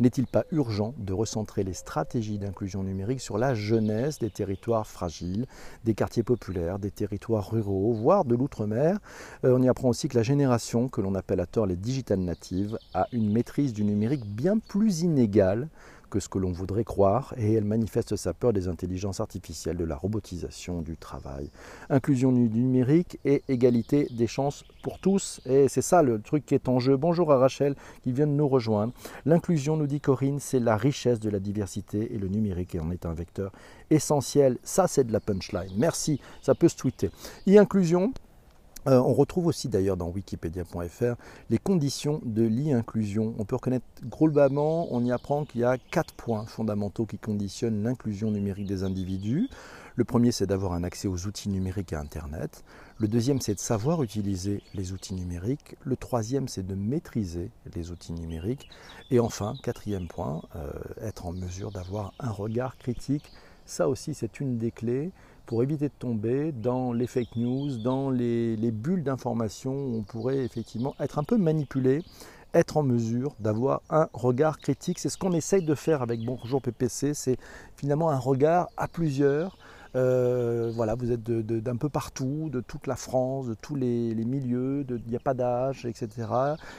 n'est-il 0.00 0.26
pas 0.26 0.44
urgent 0.50 0.92
de 0.98 1.14
recentrer 1.14 1.64
les 1.64 1.72
stratégies 1.72 2.38
d'inclusion 2.38 2.82
numérique 2.82 3.22
sur 3.22 3.38
la 3.38 3.54
jeunesse 3.54 4.18
des 4.18 4.28
territoires 4.28 4.86
fragiles, 4.86 5.46
des 5.84 5.94
quartiers 5.94 6.22
populaires, 6.22 6.78
des 6.78 6.90
territoires 6.90 7.50
ruraux, 7.50 7.94
voire 7.94 8.26
de 8.26 8.34
l'outre-mer? 8.34 8.98
Euh, 9.44 9.56
On 9.56 9.62
y 9.62 9.68
apprend 9.68 9.88
aussi 9.88 10.08
que 10.08 10.18
la 10.18 10.22
génération, 10.22 10.88
que 10.88 11.00
l'on 11.00 11.14
appelle 11.14 11.40
à 11.40 11.46
tort 11.46 11.64
les 11.64 11.76
digital 11.76 12.18
natives, 12.18 12.76
a 12.92 13.06
une 13.12 13.32
maîtrise 13.32 13.72
du 13.72 13.84
numérique 13.84 14.26
bien 14.26 14.58
plus 14.58 15.00
inégale 15.00 15.68
que 16.14 16.20
ce 16.20 16.28
que 16.28 16.38
l'on 16.38 16.52
voudrait 16.52 16.84
croire 16.84 17.34
et 17.36 17.54
elle 17.54 17.64
manifeste 17.64 18.14
sa 18.14 18.32
peur 18.32 18.52
des 18.52 18.68
intelligences 18.68 19.18
artificielles, 19.18 19.76
de 19.76 19.84
la 19.84 19.96
robotisation 19.96 20.80
du 20.80 20.96
travail. 20.96 21.50
Inclusion 21.90 22.30
du 22.30 22.48
numérique 22.48 23.18
et 23.24 23.42
égalité 23.48 24.06
des 24.12 24.28
chances 24.28 24.64
pour 24.84 25.00
tous. 25.00 25.40
Et 25.44 25.66
c'est 25.66 25.82
ça 25.82 26.04
le 26.04 26.20
truc 26.20 26.46
qui 26.46 26.54
est 26.54 26.68
en 26.68 26.78
jeu. 26.78 26.96
Bonjour 26.96 27.32
à 27.32 27.38
Rachel 27.38 27.74
qui 28.04 28.12
vient 28.12 28.28
de 28.28 28.32
nous 28.32 28.46
rejoindre. 28.46 28.92
L'inclusion, 29.24 29.76
nous 29.76 29.88
dit 29.88 30.00
Corinne, 30.00 30.38
c'est 30.38 30.60
la 30.60 30.76
richesse 30.76 31.18
de 31.18 31.30
la 31.30 31.40
diversité 31.40 32.14
et 32.14 32.18
le 32.18 32.28
numérique 32.28 32.76
en 32.80 32.92
est 32.92 33.06
un 33.06 33.12
vecteur 33.12 33.50
essentiel. 33.90 34.58
Ça, 34.62 34.86
c'est 34.86 35.02
de 35.02 35.12
la 35.12 35.18
punchline. 35.18 35.72
Merci, 35.76 36.20
ça 36.42 36.54
peut 36.54 36.68
se 36.68 36.76
tweeter. 36.76 37.10
E-inclusion, 37.48 38.12
euh, 38.86 38.98
on 38.98 39.14
retrouve 39.14 39.46
aussi 39.46 39.68
d'ailleurs 39.68 39.96
dans 39.96 40.08
wikipedia.fr 40.08 41.14
les 41.50 41.58
conditions 41.58 42.20
de 42.24 42.42
l'e-inclusion. 42.42 43.34
On 43.38 43.44
peut 43.44 43.56
reconnaître 43.56 43.86
globalement, 44.04 44.88
on 44.90 45.04
y 45.04 45.12
apprend 45.12 45.44
qu'il 45.44 45.62
y 45.62 45.64
a 45.64 45.78
quatre 45.78 46.14
points 46.14 46.44
fondamentaux 46.46 47.06
qui 47.06 47.18
conditionnent 47.18 47.82
l'inclusion 47.82 48.30
numérique 48.30 48.66
des 48.66 48.84
individus. 48.84 49.48
Le 49.96 50.04
premier, 50.04 50.32
c'est 50.32 50.46
d'avoir 50.46 50.72
un 50.72 50.82
accès 50.82 51.06
aux 51.06 51.26
outils 51.26 51.48
numériques 51.48 51.92
et 51.92 51.96
Internet. 51.96 52.64
Le 52.98 53.06
deuxième, 53.06 53.40
c'est 53.40 53.54
de 53.54 53.60
savoir 53.60 54.02
utiliser 54.02 54.60
les 54.74 54.92
outils 54.92 55.14
numériques. 55.14 55.76
Le 55.84 55.96
troisième, 55.96 56.48
c'est 56.48 56.66
de 56.66 56.74
maîtriser 56.74 57.52
les 57.76 57.92
outils 57.92 58.12
numériques. 58.12 58.68
Et 59.12 59.20
enfin, 59.20 59.54
quatrième 59.62 60.08
point, 60.08 60.42
euh, 60.56 60.72
être 61.00 61.26
en 61.26 61.32
mesure 61.32 61.70
d'avoir 61.70 62.12
un 62.18 62.30
regard 62.30 62.76
critique. 62.76 63.30
Ça 63.66 63.88
aussi, 63.88 64.14
c'est 64.14 64.40
une 64.40 64.58
des 64.58 64.72
clés 64.72 65.12
pour 65.46 65.62
éviter 65.62 65.88
de 65.88 65.94
tomber 65.98 66.52
dans 66.52 66.92
les 66.92 67.06
fake 67.06 67.36
news, 67.36 67.76
dans 67.78 68.10
les, 68.10 68.56
bulles 68.70 69.04
d'information 69.04 69.72
où 69.72 69.96
on 69.98 70.02
pourrait 70.02 70.44
effectivement 70.44 70.94
être 71.00 71.18
un 71.18 71.24
peu 71.24 71.36
manipulé, 71.36 72.02
être 72.54 72.76
en 72.76 72.82
mesure 72.82 73.34
d'avoir 73.40 73.82
un 73.90 74.08
regard 74.12 74.58
critique. 74.58 74.98
C'est 74.98 75.08
ce 75.08 75.18
qu'on 75.18 75.32
essaye 75.32 75.64
de 75.64 75.74
faire 75.74 76.02
avec 76.02 76.24
Bonjour 76.24 76.62
PPC, 76.62 77.14
c'est 77.14 77.36
finalement 77.76 78.10
un 78.10 78.18
regard 78.18 78.68
à 78.76 78.88
plusieurs 78.88 79.58
euh, 79.96 80.72
voilà, 80.74 80.94
vous 80.94 81.12
êtes 81.12 81.22
d'un 81.22 81.76
peu 81.76 81.88
partout, 81.88 82.48
de 82.50 82.60
toute 82.60 82.86
la 82.86 82.96
France, 82.96 83.46
de 83.46 83.54
tous 83.54 83.76
les, 83.76 84.14
milieux, 84.14 84.84
il 84.88 85.10
n'y 85.10 85.16
a 85.16 85.20
pas 85.20 85.34
d'âge, 85.34 85.86
etc. 85.86 86.08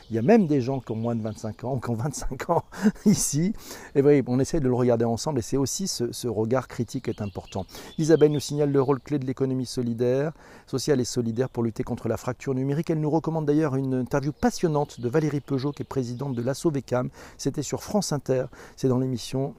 Il 0.10 0.15
y 0.15 0.19
a 0.19 0.22
même 0.22 0.48
des 0.48 0.62
gens 0.62 0.79
qui 0.79 0.91
ont 0.91 0.95
moins 0.95 1.15
de 1.15 1.22
25 1.22 1.63
ans, 1.63 1.79
qui 1.79 1.89
ont 1.89 1.95
25 1.95 2.50
ans 2.50 2.63
ici. 3.05 3.53
Et 3.95 4.24
on 4.27 4.39
essaie 4.39 4.60
de 4.60 4.67
le 4.67 4.74
regarder 4.74 5.05
ensemble 5.05 5.39
et 5.39 5.41
c'est 5.41 5.57
aussi 5.57 5.88
ce, 5.88 6.27
regard 6.27 6.67
critique 6.67 7.07
est 7.07 7.22
important. 7.22 7.65
Isabelle 7.98 8.31
nous 8.31 8.39
signale 8.39 8.72
le 8.72 8.81
rôle 8.81 9.00
clé 9.00 9.19
de 9.19 9.25
l'économie 9.25 9.65
solidaire, 9.65 10.34
sociale 10.67 11.00
et 11.00 11.05
solidaire 11.05 11.50
pour 11.50 11.63
lutter 11.63 11.84
contre 11.84 12.07
la 12.07 12.17
fracture 12.17 12.53
numérique. 12.53 12.89
Elle 12.89 13.00
nous 13.00 13.10
recommande 13.10 13.45
d'ailleurs 13.45 13.75
une 13.75 13.93
interview 13.93 14.31
passionnante 14.31 15.00
de 15.00 15.07
Valérie 15.07 15.39
Peugeot, 15.39 15.72
qui 15.72 15.84
est 15.84 15.86
présidente 15.86 16.36
de 16.36 16.41
l'Asso 16.41 16.69
VECAM. 16.69 17.10
C'était 17.38 17.62
sur 17.62 17.84
France 17.84 18.12
Inter, 18.12 18.45
c'est 18.75 18.88
dans 18.88 19.00
l'émission 19.00 19.53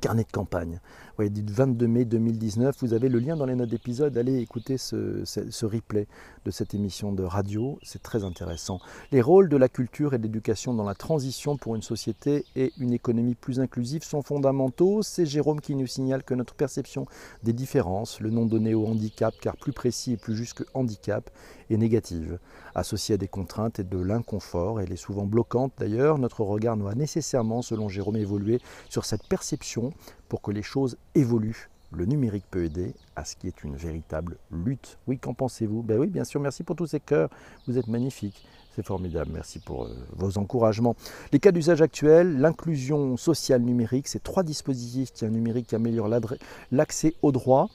Carnet 0.00 0.22
de 0.22 0.30
campagne 0.30 0.80
du 1.28 1.44
22 1.44 1.86
mai 1.86 2.04
2019. 2.04 2.76
Vous 2.80 2.94
avez 2.94 3.08
le 3.08 3.18
lien 3.18 3.36
dans 3.36 3.44
les 3.44 3.54
notes 3.54 3.68
d'épisode. 3.68 4.16
Allez 4.16 4.38
écouter 4.38 4.78
ce, 4.78 5.24
ce, 5.24 5.66
replay 5.66 6.06
de 6.44 6.50
cette 6.50 6.74
émission 6.74 7.12
de 7.12 7.22
radio. 7.22 7.78
C'est 7.82 8.02
très 8.02 8.24
intéressant. 8.24 8.80
Les 9.12 9.20
rôles 9.20 9.48
de 9.48 9.56
la 9.56 9.68
culture 9.68 10.14
et 10.14 10.18
de 10.18 10.22
l'éducation 10.22 10.72
dans 10.72 10.84
la 10.84 10.94
transition 10.94 11.56
pour 11.56 11.76
une 11.76 11.82
société 11.82 12.46
et 12.56 12.72
une 12.78 12.92
économie 12.92 13.34
plus 13.34 13.60
inclusive 13.60 14.02
sont 14.02 14.22
fondamentaux. 14.22 15.02
C'est 15.02 15.26
Jérôme 15.26 15.60
qui 15.60 15.74
nous 15.74 15.86
signale 15.86 16.22
que 16.22 16.34
notre 16.34 16.54
perception 16.54 17.06
des 17.42 17.52
différences, 17.52 18.20
le 18.20 18.30
nom 18.30 18.46
donné 18.46 18.74
au 18.74 18.86
handicap, 18.86 19.34
car 19.40 19.56
plus 19.56 19.72
précis 19.72 20.12
et 20.12 20.16
plus 20.16 20.36
juste 20.36 20.54
que 20.54 20.64
handicap, 20.72 21.28
est 21.68 21.76
négative. 21.76 22.38
Associée 22.74 23.16
à 23.16 23.18
des 23.18 23.28
contraintes 23.28 23.78
et 23.80 23.84
de 23.84 23.98
l'inconfort, 23.98 24.80
elle 24.80 24.92
est 24.92 24.96
souvent 24.96 25.26
bloquante 25.26 25.72
d'ailleurs. 25.78 26.18
Notre 26.18 26.42
regard 26.42 26.76
doit 26.76 26.94
nécessairement, 26.94 27.62
selon 27.62 27.88
Jérôme, 27.88 28.16
évoluer 28.16 28.60
sur 28.88 29.04
cette 29.04 29.26
perception 29.26 29.92
pour 30.30 30.40
que 30.40 30.52
les 30.52 30.62
choses 30.62 30.96
évoluent. 31.14 31.68
Le 31.92 32.06
numérique 32.06 32.44
peut 32.50 32.64
aider 32.64 32.94
à 33.16 33.24
ce 33.24 33.34
qui 33.34 33.48
est 33.48 33.64
une 33.64 33.74
véritable 33.74 34.36
lutte. 34.52 34.96
Oui, 35.08 35.18
qu'en 35.18 35.34
pensez-vous? 35.34 35.82
Ben 35.82 35.98
oui, 35.98 36.06
bien 36.06 36.22
sûr, 36.22 36.40
merci 36.40 36.62
pour 36.62 36.76
tous 36.76 36.86
ces 36.86 37.00
cœurs. 37.00 37.28
Vous 37.66 37.76
êtes 37.76 37.88
magnifiques. 37.88 38.46
C'est 38.76 38.86
formidable, 38.86 39.32
merci 39.34 39.58
pour 39.58 39.86
euh, 39.86 39.96
vos 40.12 40.38
encouragements. 40.38 40.94
Les 41.32 41.40
cas 41.40 41.50
d'usage 41.50 41.82
actuels, 41.82 42.38
l'inclusion 42.38 43.16
sociale 43.16 43.62
numérique, 43.62 44.06
c'est 44.06 44.22
trois 44.22 44.44
dispositifs 44.44 45.20
numériques 45.22 45.66
qui 45.66 45.74
améliorent 45.74 46.08
l'accès 46.70 47.14
aux 47.22 47.32
droits, 47.32 47.68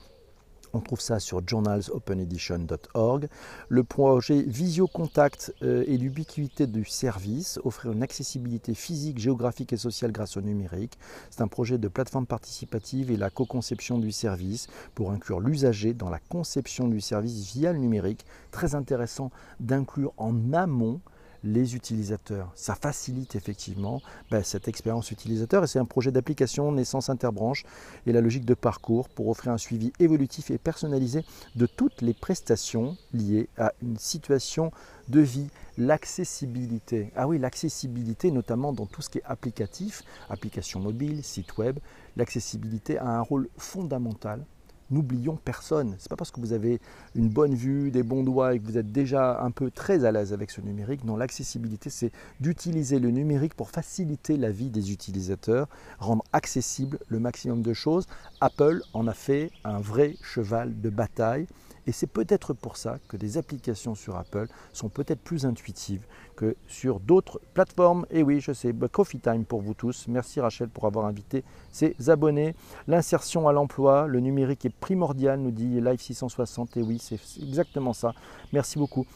on 0.72 0.80
trouve 0.80 1.00
ça 1.00 1.20
sur 1.20 1.46
journalsopenedition.org. 1.46 3.28
Le 3.68 3.84
projet 3.84 4.42
Visiocontact 4.42 5.54
euh, 5.62 5.84
et 5.86 5.96
l'ubiquité 5.96 6.66
du 6.66 6.84
service, 6.84 7.58
offrir 7.64 7.92
une 7.92 8.02
accessibilité 8.02 8.74
physique, 8.74 9.18
géographique 9.18 9.72
et 9.72 9.76
sociale 9.76 10.12
grâce 10.12 10.36
au 10.36 10.40
numérique. 10.40 10.98
C'est 11.30 11.42
un 11.42 11.48
projet 11.48 11.78
de 11.78 11.88
plateforme 11.88 12.26
participative 12.26 13.10
et 13.10 13.16
la 13.16 13.30
co-conception 13.30 13.98
du 13.98 14.12
service 14.12 14.66
pour 14.94 15.10
inclure 15.10 15.40
l'usager 15.40 15.94
dans 15.94 16.10
la 16.10 16.18
conception 16.18 16.88
du 16.88 17.00
service 17.00 17.54
via 17.54 17.72
le 17.72 17.78
numérique. 17.78 18.26
Très 18.50 18.74
intéressant 18.74 19.30
d'inclure 19.60 20.12
en 20.16 20.52
amont 20.52 21.00
les 21.46 21.76
utilisateurs. 21.76 22.50
Ça 22.54 22.74
facilite 22.74 23.36
effectivement 23.36 24.02
ben, 24.30 24.42
cette 24.42 24.68
expérience 24.68 25.10
utilisateur 25.10 25.64
et 25.64 25.66
c'est 25.66 25.78
un 25.78 25.84
projet 25.84 26.10
d'application 26.10 26.72
naissance 26.72 27.08
interbranche 27.08 27.64
et 28.06 28.12
la 28.12 28.20
logique 28.20 28.44
de 28.44 28.54
parcours 28.54 29.08
pour 29.08 29.28
offrir 29.28 29.52
un 29.52 29.58
suivi 29.58 29.92
évolutif 30.00 30.50
et 30.50 30.58
personnalisé 30.58 31.24
de 31.54 31.66
toutes 31.66 32.02
les 32.02 32.14
prestations 32.14 32.96
liées 33.12 33.48
à 33.56 33.72
une 33.80 33.96
situation 33.96 34.72
de 35.08 35.20
vie, 35.20 35.48
l'accessibilité. 35.78 37.12
Ah 37.14 37.28
oui, 37.28 37.38
l'accessibilité 37.38 38.30
notamment 38.32 38.72
dans 38.72 38.86
tout 38.86 39.02
ce 39.02 39.08
qui 39.08 39.18
est 39.18 39.24
applicatif, 39.24 40.02
application 40.28 40.80
mobile, 40.80 41.22
site 41.22 41.56
web, 41.58 41.78
l'accessibilité 42.16 42.98
a 42.98 43.06
un 43.06 43.20
rôle 43.20 43.48
fondamental 43.56 44.44
n'oublions 44.90 45.36
personne. 45.36 45.96
Ce 45.98 46.04
n'est 46.04 46.08
pas 46.08 46.16
parce 46.16 46.30
que 46.30 46.40
vous 46.40 46.52
avez 46.52 46.80
une 47.14 47.28
bonne 47.28 47.54
vue, 47.54 47.90
des 47.90 48.02
bons 48.02 48.22
doigts 48.22 48.54
et 48.54 48.58
que 48.58 48.64
vous 48.64 48.78
êtes 48.78 48.92
déjà 48.92 49.40
un 49.40 49.50
peu 49.50 49.70
très 49.70 50.04
à 50.04 50.12
l'aise 50.12 50.32
avec 50.32 50.50
ce 50.50 50.60
numérique. 50.60 51.04
Non, 51.04 51.16
l'accessibilité, 51.16 51.90
c'est 51.90 52.12
d'utiliser 52.40 52.98
le 52.98 53.10
numérique 53.10 53.54
pour 53.54 53.70
faciliter 53.70 54.36
la 54.36 54.50
vie 54.50 54.70
des 54.70 54.92
utilisateurs, 54.92 55.68
rendre 55.98 56.24
accessible 56.32 56.98
le 57.08 57.18
maximum 57.18 57.62
de 57.62 57.72
choses. 57.72 58.06
Apple 58.40 58.82
en 58.92 59.06
a 59.06 59.14
fait 59.14 59.50
un 59.64 59.80
vrai 59.80 60.16
cheval 60.22 60.80
de 60.80 60.90
bataille. 60.90 61.46
Et 61.86 61.92
c'est 61.92 62.06
peut-être 62.06 62.52
pour 62.52 62.76
ça 62.76 62.98
que 63.08 63.16
des 63.16 63.38
applications 63.38 63.94
sur 63.94 64.16
Apple 64.16 64.46
sont 64.72 64.88
peut-être 64.88 65.20
plus 65.20 65.46
intuitives 65.46 66.04
que 66.34 66.56
sur 66.66 67.00
d'autres 67.00 67.40
plateformes. 67.54 68.06
Et 68.10 68.22
oui, 68.22 68.40
je 68.40 68.52
sais, 68.52 68.72
bah, 68.72 68.88
coffee 68.88 69.20
time 69.20 69.44
pour 69.44 69.60
vous 69.60 69.74
tous. 69.74 70.06
Merci 70.08 70.40
Rachel 70.40 70.68
pour 70.68 70.86
avoir 70.86 71.06
invité 71.06 71.44
ses 71.70 71.94
abonnés. 72.08 72.54
L'insertion 72.88 73.48
à 73.48 73.52
l'emploi, 73.52 74.06
le 74.06 74.20
numérique 74.20 74.64
est 74.64 74.74
primordial, 74.74 75.40
nous 75.40 75.52
dit 75.52 75.80
Live 75.80 76.00
660. 76.00 76.76
Et 76.76 76.82
oui, 76.82 76.98
c'est 77.00 77.20
exactement 77.40 77.92
ça. 77.92 78.14
Merci 78.52 78.78
beaucoup. 78.78 79.06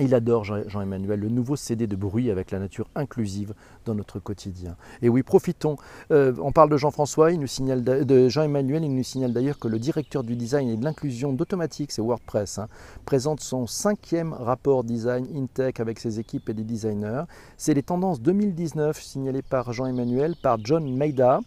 Il 0.00 0.14
adore 0.14 0.44
Jean-Emmanuel, 0.44 1.20
le 1.20 1.28
nouveau 1.28 1.56
CD 1.56 1.86
de 1.86 1.96
bruit 1.96 2.30
avec 2.30 2.50
la 2.50 2.58
nature 2.58 2.88
inclusive 2.94 3.54
dans 3.84 3.94
notre 3.94 4.18
quotidien. 4.18 4.76
Et 5.02 5.08
oui, 5.08 5.22
profitons. 5.22 5.76
Euh, 6.10 6.32
on 6.40 6.52
parle 6.52 6.70
de 6.70 6.76
Jean-François, 6.76 7.32
il 7.32 7.40
nous 7.40 7.46
signale 7.46 7.84
de 7.84 8.28
Jean-Emmanuel, 8.28 8.84
il 8.84 8.94
nous 8.94 9.02
signale 9.02 9.32
d'ailleurs 9.32 9.58
que 9.58 9.68
le 9.68 9.78
directeur 9.78 10.22
du 10.22 10.36
design 10.36 10.68
et 10.68 10.76
de 10.76 10.84
l'inclusion 10.84 11.32
d'Automatique, 11.32 11.92
c'est 11.92 12.02
WordPress, 12.02 12.58
hein, 12.58 12.68
présente 13.04 13.40
son 13.40 13.66
cinquième 13.66 14.32
rapport 14.32 14.84
design 14.84 15.26
InTech 15.34 15.80
avec 15.80 15.98
ses 15.98 16.18
équipes 16.18 16.48
et 16.48 16.54
des 16.54 16.64
designers. 16.64 17.24
C'est 17.56 17.74
les 17.74 17.82
tendances 17.82 18.20
2019 18.20 19.00
signalées 19.00 19.42
par 19.42 19.72
Jean-Emmanuel, 19.72 20.34
par 20.40 20.58
John 20.62 20.90
Maida. 20.96 21.40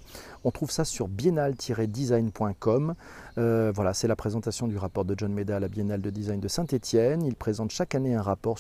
On 0.44 0.52
trouve 0.52 0.72
ça 0.72 0.84
sur 0.84 1.08
biennale-design.com. 1.08 2.96
Euh, 3.38 3.72
voilà, 3.74 3.94
c'est 3.94 4.08
la 4.08 4.16
présentation 4.16 4.68
du 4.68 4.78
rapport 4.78 5.06
de 5.06 5.16
John 5.18 5.34
Meda 5.34 5.58
à 5.58 5.60
la 5.60 5.68
Biennale 5.68 6.02
de 6.02 6.10
design 6.10 6.40
de 6.40 6.48
Saint-Étienne. 6.48 7.24
Il 7.24 7.36
présente 7.36 7.72
chaque 7.72 7.96
année 7.96 8.14
un 8.14 8.22
rapport 8.22 8.58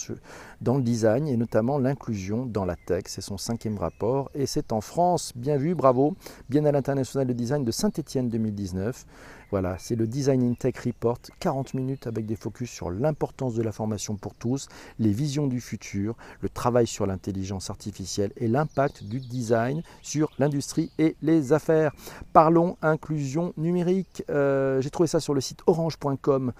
dans 0.61 0.77
le 0.77 0.83
design 0.83 1.27
et 1.27 1.37
notamment 1.37 1.77
l'inclusion 1.77 2.45
dans 2.45 2.65
la 2.65 2.75
tech. 2.75 3.03
C'est 3.07 3.21
son 3.21 3.37
cinquième 3.37 3.77
rapport 3.77 4.31
et 4.33 4.45
c'est 4.45 4.71
en 4.71 4.81
France. 4.81 5.33
Bien 5.35 5.57
vu, 5.57 5.75
bravo. 5.75 6.15
Biennale 6.49 6.75
internationale 6.75 7.27
de 7.27 7.33
design 7.33 7.63
de 7.65 7.71
Saint-Étienne 7.71 8.29
2019. 8.29 9.05
Voilà, 9.53 9.75
c'est 9.77 9.95
le 9.95 10.07
Design 10.07 10.41
in 10.41 10.55
Tech 10.55 10.73
Report, 10.83 11.19
40 11.39 11.75
minutes 11.75 12.07
avec 12.07 12.25
des 12.25 12.35
focus 12.35 12.71
sur 12.71 12.89
l'importance 12.89 13.53
de 13.53 13.61
la 13.61 13.71
formation 13.71 14.15
pour 14.15 14.33
tous, 14.33 14.67
les 14.97 15.11
visions 15.11 15.45
du 15.45 15.61
futur, 15.61 16.15
le 16.41 16.49
travail 16.49 16.87
sur 16.87 17.05
l'intelligence 17.05 17.69
artificielle 17.69 18.31
et 18.37 18.47
l'impact 18.47 19.03
du 19.03 19.19
design 19.19 19.83
sur 20.01 20.31
l'industrie 20.39 20.89
et 20.97 21.15
les 21.21 21.53
affaires. 21.53 21.93
Parlons 22.33 22.77
inclusion 22.81 23.53
numérique. 23.55 24.23
Euh, 24.31 24.81
j'ai 24.81 24.89
trouvé 24.89 25.05
ça 25.05 25.19
sur 25.19 25.35
le 25.35 25.41
site 25.41 25.59
orange.com 25.67 26.51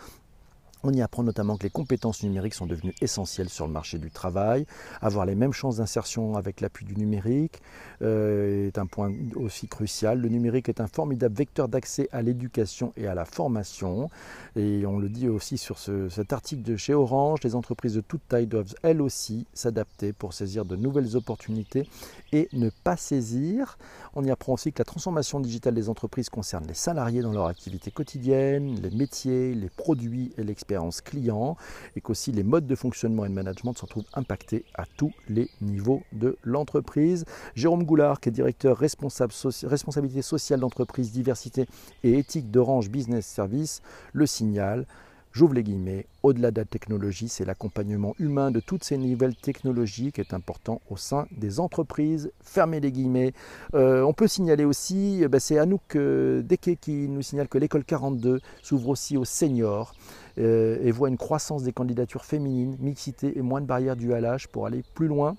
on 0.83 0.91
y 0.91 1.01
apprend 1.01 1.23
notamment 1.23 1.57
que 1.57 1.63
les 1.63 1.69
compétences 1.69 2.23
numériques 2.23 2.53
sont 2.53 2.65
devenues 2.65 2.93
essentielles 3.01 3.49
sur 3.49 3.65
le 3.65 3.71
marché 3.71 3.97
du 3.97 4.11
travail. 4.11 4.65
Avoir 5.01 5.25
les 5.25 5.35
mêmes 5.35 5.53
chances 5.53 5.77
d'insertion 5.77 6.35
avec 6.35 6.59
l'appui 6.59 6.85
du 6.85 6.95
numérique 6.97 7.61
euh, 8.01 8.67
est 8.67 8.77
un 8.77 8.85
point 8.85 9.11
aussi 9.35 9.67
crucial. 9.67 10.19
Le 10.19 10.27
numérique 10.27 10.67
est 10.67 10.81
un 10.81 10.87
formidable 10.87 11.35
vecteur 11.35 11.69
d'accès 11.69 12.09
à 12.11 12.21
l'éducation 12.21 12.91
et 12.97 13.07
à 13.07 13.15
la 13.15 13.23
formation. 13.23 14.09
Et 14.57 14.85
on 14.85 14.99
le 14.99 15.07
dit 15.07 15.29
aussi 15.29 15.57
sur 15.57 15.79
cet 15.79 16.33
article 16.33 16.63
de 16.63 16.75
chez 16.75 16.93
Orange, 16.93 17.39
les 17.43 17.55
entreprises 17.55 17.95
de 17.95 18.01
toute 18.01 18.27
taille 18.27 18.47
doivent 18.47 18.75
elles 18.83 19.01
aussi 19.01 19.47
s'adapter 19.53 20.11
pour 20.11 20.33
saisir 20.33 20.65
de 20.65 20.75
nouvelles 20.75 21.15
opportunités 21.15 21.87
et 22.33 22.49
ne 22.51 22.69
pas 22.83 22.97
saisir. 22.97 23.77
On 24.15 24.23
y 24.23 24.31
apprend 24.31 24.53
aussi 24.53 24.73
que 24.73 24.79
la 24.79 24.85
transformation 24.85 25.39
digitale 25.39 25.73
des 25.73 25.87
entreprises 25.87 26.29
concerne 26.29 26.67
les 26.67 26.73
salariés 26.73 27.21
dans 27.21 27.31
leur 27.31 27.47
activité 27.47 27.89
quotidienne, 27.89 28.79
les 28.81 28.91
métiers, 28.91 29.55
les 29.55 29.69
produits 29.69 30.33
et 30.37 30.43
l'expérience 30.43 30.72
client 31.03 31.57
et 31.95 32.01
qu'aussi 32.01 32.31
les 32.31 32.43
modes 32.43 32.67
de 32.67 32.75
fonctionnement 32.75 33.25
et 33.25 33.29
de 33.29 33.33
management 33.33 33.73
se 33.73 33.81
retrouvent 33.83 34.05
impactés 34.13 34.65
à 34.75 34.85
tous 34.97 35.11
les 35.29 35.49
niveaux 35.61 36.03
de 36.11 36.37
l'entreprise. 36.43 37.25
Jérôme 37.55 37.83
Goulard, 37.83 38.19
qui 38.19 38.29
est 38.29 38.31
directeur 38.31 38.77
responsable 38.77 39.33
responsabilité 39.63 40.21
sociale 40.21 40.59
d'entreprise, 40.59 41.11
diversité 41.11 41.65
et 42.03 42.17
éthique 42.17 42.51
d'Orange 42.51 42.89
Business 42.89 43.25
Service, 43.25 43.81
le 44.13 44.25
signale. 44.25 44.85
J'ouvre 45.33 45.55
les 45.55 45.63
guillemets, 45.63 46.05
au-delà 46.21 46.51
de 46.51 46.61
la 46.61 46.65
technologie, 46.65 47.27
c'est 47.27 47.43
l'accompagnement 47.43 48.13
humain 48.19 48.51
de 48.51 48.59
toutes 48.59 48.83
ces 48.83 48.99
nouvelles 48.99 49.35
technologies 49.35 50.11
qui 50.11 50.21
est 50.21 50.31
important 50.31 50.79
au 50.91 50.95
sein 50.95 51.25
des 51.31 51.59
entreprises. 51.59 52.31
Fermez 52.43 52.79
les 52.79 52.91
guillemets. 52.91 53.33
Euh, 53.73 54.03
on 54.03 54.13
peut 54.13 54.27
signaler 54.27 54.63
aussi, 54.63 55.25
bah, 55.27 55.39
c'est 55.39 55.57
Anouk 55.57 55.95
euh, 55.95 56.43
Deke 56.43 56.77
qui 56.79 57.09
nous 57.09 57.23
signale 57.23 57.47
que 57.47 57.57
l'école 57.57 57.83
42 57.83 58.41
s'ouvre 58.61 58.89
aussi 58.89 59.17
aux 59.17 59.25
seniors. 59.25 59.95
Euh, 60.37 60.77
et 60.81 60.91
voit 60.91 61.09
une 61.09 61.17
croissance 61.17 61.63
des 61.63 61.73
candidatures 61.73 62.25
féminines, 62.25 62.77
mixité 62.79 63.35
et 63.35 63.41
moins 63.41 63.61
de 63.61 63.65
barrières 63.65 63.95
dues 63.95 64.13
à 64.13 64.21
l'âge 64.21 64.47
pour 64.47 64.67
aller 64.67 64.83
plus 64.93 65.07
loin. 65.07 65.35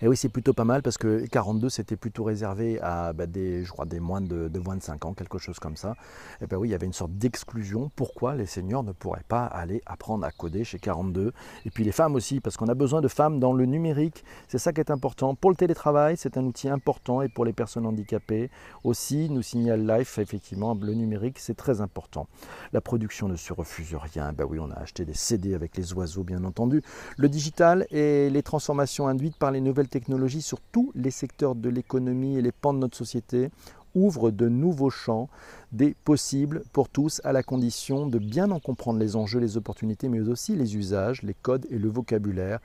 Et 0.00 0.08
oui, 0.08 0.16
c'est 0.16 0.28
plutôt 0.28 0.52
pas 0.52 0.64
mal 0.64 0.82
parce 0.82 0.98
que 0.98 1.24
42, 1.26 1.68
c'était 1.68 1.96
plutôt 1.96 2.24
réservé 2.24 2.80
à 2.80 3.12
bah, 3.12 3.26
des, 3.26 3.64
je 3.64 3.70
crois, 3.70 3.84
des 3.84 4.00
moins 4.00 4.20
de, 4.20 4.50
moins 4.58 4.76
de 4.76 4.82
5 4.82 5.04
ans, 5.04 5.14
quelque 5.14 5.38
chose 5.38 5.58
comme 5.58 5.76
ça. 5.76 5.94
Et 6.40 6.46
bien 6.46 6.58
oui, 6.58 6.68
il 6.68 6.72
y 6.72 6.74
avait 6.74 6.86
une 6.86 6.92
sorte 6.92 7.12
d'exclusion. 7.12 7.90
Pourquoi 7.94 8.34
les 8.34 8.46
seniors 8.46 8.82
ne 8.82 8.92
pourraient 8.92 9.24
pas 9.28 9.44
aller 9.44 9.82
apprendre 9.86 10.24
à 10.26 10.30
coder 10.30 10.64
chez 10.64 10.78
42 10.78 11.32
Et 11.64 11.70
puis 11.70 11.84
les 11.84 11.92
femmes 11.92 12.14
aussi, 12.14 12.40
parce 12.40 12.56
qu'on 12.56 12.68
a 12.68 12.74
besoin 12.74 13.00
de 13.00 13.08
femmes 13.08 13.38
dans 13.38 13.52
le 13.52 13.64
numérique. 13.64 14.24
C'est 14.48 14.58
ça 14.58 14.72
qui 14.72 14.80
est 14.80 14.90
important. 14.90 15.34
Pour 15.34 15.50
le 15.50 15.56
télétravail, 15.56 16.16
c'est 16.16 16.36
un 16.36 16.44
outil 16.44 16.68
important 16.68 17.22
et 17.22 17.28
pour 17.28 17.44
les 17.44 17.52
personnes 17.52 17.86
handicapées 17.86 18.50
aussi, 18.84 19.30
nous 19.30 19.42
signale 19.42 19.86
Life, 19.86 20.18
effectivement, 20.18 20.76
le 20.80 20.94
numérique, 20.94 21.38
c'est 21.38 21.56
très 21.56 21.80
important. 21.80 22.26
La 22.72 22.80
production 22.80 23.28
ne 23.28 23.36
se 23.36 23.52
refuse 23.52 23.94
rien. 23.94 24.32
Ben 24.32 24.44
oui, 24.48 24.58
on 24.58 24.70
a 24.70 24.74
acheté 24.74 25.04
des 25.04 25.14
CD 25.14 25.54
avec 25.54 25.76
les 25.76 25.92
oiseaux, 25.92 26.24
bien 26.24 26.44
entendu. 26.44 26.82
Le 27.16 27.28
digital 27.28 27.86
et 27.90 28.30
les 28.30 28.42
transformations 28.42 29.06
induites 29.06 29.36
par 29.36 29.51
les 29.52 29.60
nouvelles 29.60 29.88
technologies 29.88 30.42
sur 30.42 30.60
tous 30.72 30.90
les 30.94 31.10
secteurs 31.10 31.54
de 31.54 31.68
l'économie 31.68 32.36
et 32.36 32.42
les 32.42 32.52
pans 32.52 32.74
de 32.74 32.78
notre 32.78 32.96
société 32.96 33.50
ouvrent 33.94 34.30
de 34.30 34.48
nouveaux 34.48 34.90
champs, 34.90 35.28
des 35.70 35.94
possibles 36.04 36.62
pour 36.72 36.88
tous, 36.88 37.20
à 37.24 37.32
la 37.32 37.42
condition 37.42 38.06
de 38.06 38.18
bien 38.18 38.50
en 38.50 38.58
comprendre 38.58 38.98
les 38.98 39.16
enjeux, 39.16 39.38
les 39.38 39.56
opportunités, 39.56 40.08
mais 40.08 40.20
aussi 40.20 40.56
les 40.56 40.76
usages, 40.76 41.22
les 41.22 41.34
codes 41.34 41.66
et 41.70 41.78
le 41.78 41.88
vocabulaire. 41.88 42.58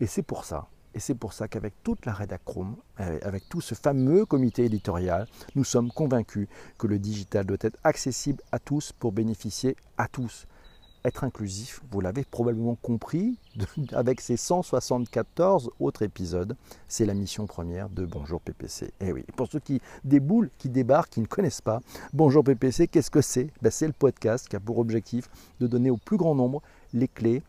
Et 0.00 0.06
c'est 0.06 0.22
pour 0.22 0.44
ça, 0.44 0.66
et 0.94 1.00
c'est 1.00 1.14
pour 1.14 1.32
ça 1.32 1.48
qu'avec 1.48 1.74
toute 1.82 2.04
la 2.04 2.12
rédacroom, 2.12 2.76
euh, 3.00 3.18
avec 3.22 3.48
tout 3.48 3.60
ce 3.60 3.74
fameux 3.74 4.26
comité 4.26 4.64
éditorial, 4.64 5.26
nous 5.54 5.64
sommes 5.64 5.90
convaincus 5.90 6.48
que 6.78 6.86
le 6.86 6.98
digital 6.98 7.46
doit 7.46 7.58
être 7.60 7.78
accessible 7.84 8.42
à 8.50 8.58
tous 8.58 8.92
pour 8.92 9.12
bénéficier 9.12 9.76
à 9.96 10.08
tous 10.08 10.46
être 11.04 11.24
inclusif, 11.24 11.82
vous 11.90 12.00
l'avez 12.00 12.24
probablement 12.24 12.76
compris 12.76 13.36
avec 13.92 14.20
ces 14.20 14.36
174 14.36 15.70
autres 15.80 16.02
épisodes. 16.02 16.56
C'est 16.88 17.06
la 17.06 17.14
mission 17.14 17.46
première 17.46 17.88
de 17.88 18.04
Bonjour 18.04 18.40
PPC. 18.40 18.86
Et 18.86 19.08
eh 19.08 19.12
oui, 19.12 19.24
pour 19.36 19.48
ceux 19.50 19.60
qui 19.60 19.80
déboulent, 20.04 20.50
qui 20.58 20.68
débarquent, 20.68 21.10
qui 21.10 21.20
ne 21.20 21.26
connaissent 21.26 21.60
pas, 21.60 21.80
Bonjour 22.12 22.44
PPC, 22.44 22.88
qu'est-ce 22.88 23.10
que 23.10 23.20
c'est? 23.20 23.50
Ben, 23.62 23.70
C'est 23.70 23.86
le 23.86 23.92
podcast 23.92 24.48
qui 24.48 24.56
a 24.56 24.60
pour 24.60 24.78
objectif 24.78 25.28
de 25.60 25.66
donner 25.66 25.90
au 25.90 25.96
plus 25.96 26.16
grand 26.16 26.34
nombre 26.34 26.62
les 26.92 27.08
clés 27.08 27.42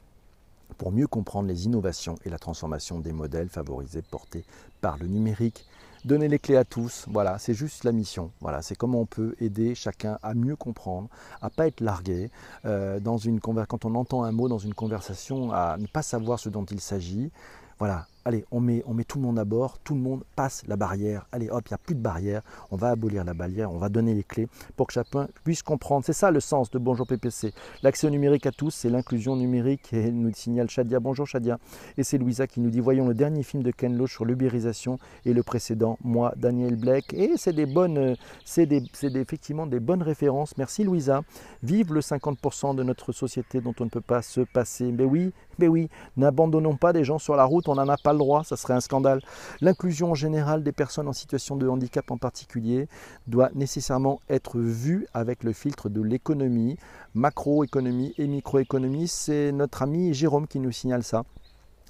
pour 0.78 0.92
mieux 0.92 1.08
comprendre 1.08 1.48
les 1.48 1.66
innovations 1.66 2.16
et 2.26 2.30
la 2.30 2.39
transformation 2.39 3.00
des 3.00 3.13
modèles 3.13 3.50
favorisés 3.50 4.02
portés 4.02 4.44
par 4.82 4.98
le 4.98 5.08
numérique 5.08 5.66
donner 6.06 6.28
les 6.28 6.39
clés 6.39 6.58
à 6.58 6.66
tous. 6.66 7.06
Voilà, 7.10 7.38
c'est 7.39 7.54
juste 7.54 7.84
la 7.84 7.92
mission. 7.92 8.32
Voilà, 8.42 8.62
c'est 8.62 8.76
comment 8.76 9.02
on 9.02 9.06
peut 9.06 9.36
aider 9.39 9.76
chacun 9.76 10.18
à 10.24 10.34
mieux 10.34 10.56
comprendre, 10.56 11.10
à 11.42 11.50
pas 11.50 11.68
être 11.68 11.82
largué 11.82 12.30
euh, 12.66 13.00
dans 13.00 13.18
une 13.18 13.39
quand 13.39 13.86
on 13.86 13.96
entend 13.96 14.24
un 14.24 14.32
mot 14.32 14.48
dans 14.48 14.58
une 14.58 14.74
conversation, 14.74 15.52
à 15.52 15.78
ne 15.78 15.88
pas 15.88 16.02
savoir 16.02 16.39
ce 16.39 16.50
dont 16.50 16.66
il 16.66 16.80
s'agit. 16.80 17.32
Voilà, 17.80 18.08
allez, 18.26 18.46
on 18.52 18.60
met, 18.60 18.84
on 18.86 18.94
met 18.94 19.04
tout 19.04 19.18
le 19.18 19.24
monde 19.24 19.40
à 19.40 19.46
bord, 19.46 19.80
tout 19.80 19.96
le 19.96 20.02
monde 20.02 20.24
passe 20.36 20.64
la 20.68 20.76
barrière, 20.76 21.28
allez 21.32 21.50
hop, 21.50 21.64
il 21.68 21.72
n'y 21.72 21.76
a 21.76 21.78
plus 21.78 21.96
de 21.96 22.02
barrière, 22.02 22.42
on 22.72 22.76
va 22.76 22.90
abolir 22.90 23.24
la 23.24 23.34
barrière, 23.34 23.72
on 23.72 23.78
va 23.78 23.90
donner 23.90 24.14
les 24.14 24.24
clés 24.24 24.48
pour 24.76 24.88
que 24.88 24.94
chacun 24.94 25.28
puisse 25.44 25.64
comprendre. 25.64 26.06
C'est 26.06 26.14
ça 26.14 26.32
le 26.32 26.40
sens 26.40 26.72
de 26.72 26.80
Bonjour 26.80 27.08
PPC. 27.08 27.54
L'accès 27.82 28.08
au 28.08 28.10
numérique 28.10 28.46
à 28.46 28.52
tous, 28.52 28.72
c'est 28.72 28.90
l'inclusion 28.90 29.36
numérique 29.36 29.94
et 29.94 30.12
nous 30.12 30.34
signale 30.34 30.70
Shadia. 30.70 31.00
Bonjour 31.00 31.28
Shadia. 31.28 31.60
Et 31.98 32.04
c'est 32.04 32.18
Louisa 32.18 32.48
qui 32.48 32.60
nous 32.60 32.70
dit, 32.70 32.80
voyons 32.80 33.08
le 33.08 33.14
dernier 33.14 33.44
film 33.44 33.64
de 33.64 33.72
Ken 33.72 33.96
Loach 33.98 34.14
sur 34.14 34.26
l'ubérisation 34.26 35.00
et 35.26 35.34
le 35.34 35.44
précédent, 35.44 35.98
moi, 36.04 36.34
Daniel 36.36 36.76
Blake. 36.76 37.14
Et 37.14 37.34
c'est 37.38 37.54
des 37.54 37.66
bonnes, 37.66 38.16
c'est 38.44 38.72
effectivement 38.72 39.68
des 39.68 39.80
bonnes 39.80 40.04
références. 40.04 40.58
Merci 40.58 40.84
Louisa. 40.84 41.22
Vive 41.62 41.94
le 41.94 42.02
50% 42.02 42.76
de 42.76 42.84
notre 42.84 43.12
société 43.12 43.62
dont 43.62 43.74
on 43.80 43.86
ne 43.86 43.90
peut 43.90 44.02
pas 44.02 44.22
se 44.22 44.42
passer. 44.42 44.92
Mais 44.92 45.06
oui, 45.06 45.32
mais 45.60 45.68
oui, 45.68 45.89
n'abandonnons 46.18 46.76
pas 46.76 46.94
des 46.94 47.04
gens 47.04 47.20
sur 47.20 47.36
la 47.36 47.46
route, 47.46 47.68
on 47.68 47.76
n'en 47.76 47.88
a 47.88 47.98
pas 47.98 48.13
le 48.13 48.20
droit, 48.20 48.44
ça 48.44 48.58
serait 48.58 48.74
un 48.74 48.82
scandale. 48.82 49.22
L'inclusion 49.62 50.13
générale 50.16 50.63
des 50.63 50.72
personnes 50.72 51.08
en 51.08 51.13
situation 51.13 51.56
de 51.56 51.68
handicap 51.68 52.10
en 52.12 52.18
particulier 52.18 52.88
doit 53.28 53.50
nécessairement 53.56 54.22
être 54.30 54.60
vue 54.60 55.08
avec 55.13 55.44
le 55.44 55.54
filtre 55.54 55.89
de 55.89 56.02
l'économie, 56.02 56.78
macroéconomie 57.13 58.13
et 58.18 58.28
microéconomie. 58.28 59.08
C'est 59.08 59.52
notre 59.52 59.82
ami 59.82 60.13
Jérôme 60.13 60.48
qui 60.48 60.60
nous 60.60 60.72
signale 60.72 61.04
ça. 61.04 61.24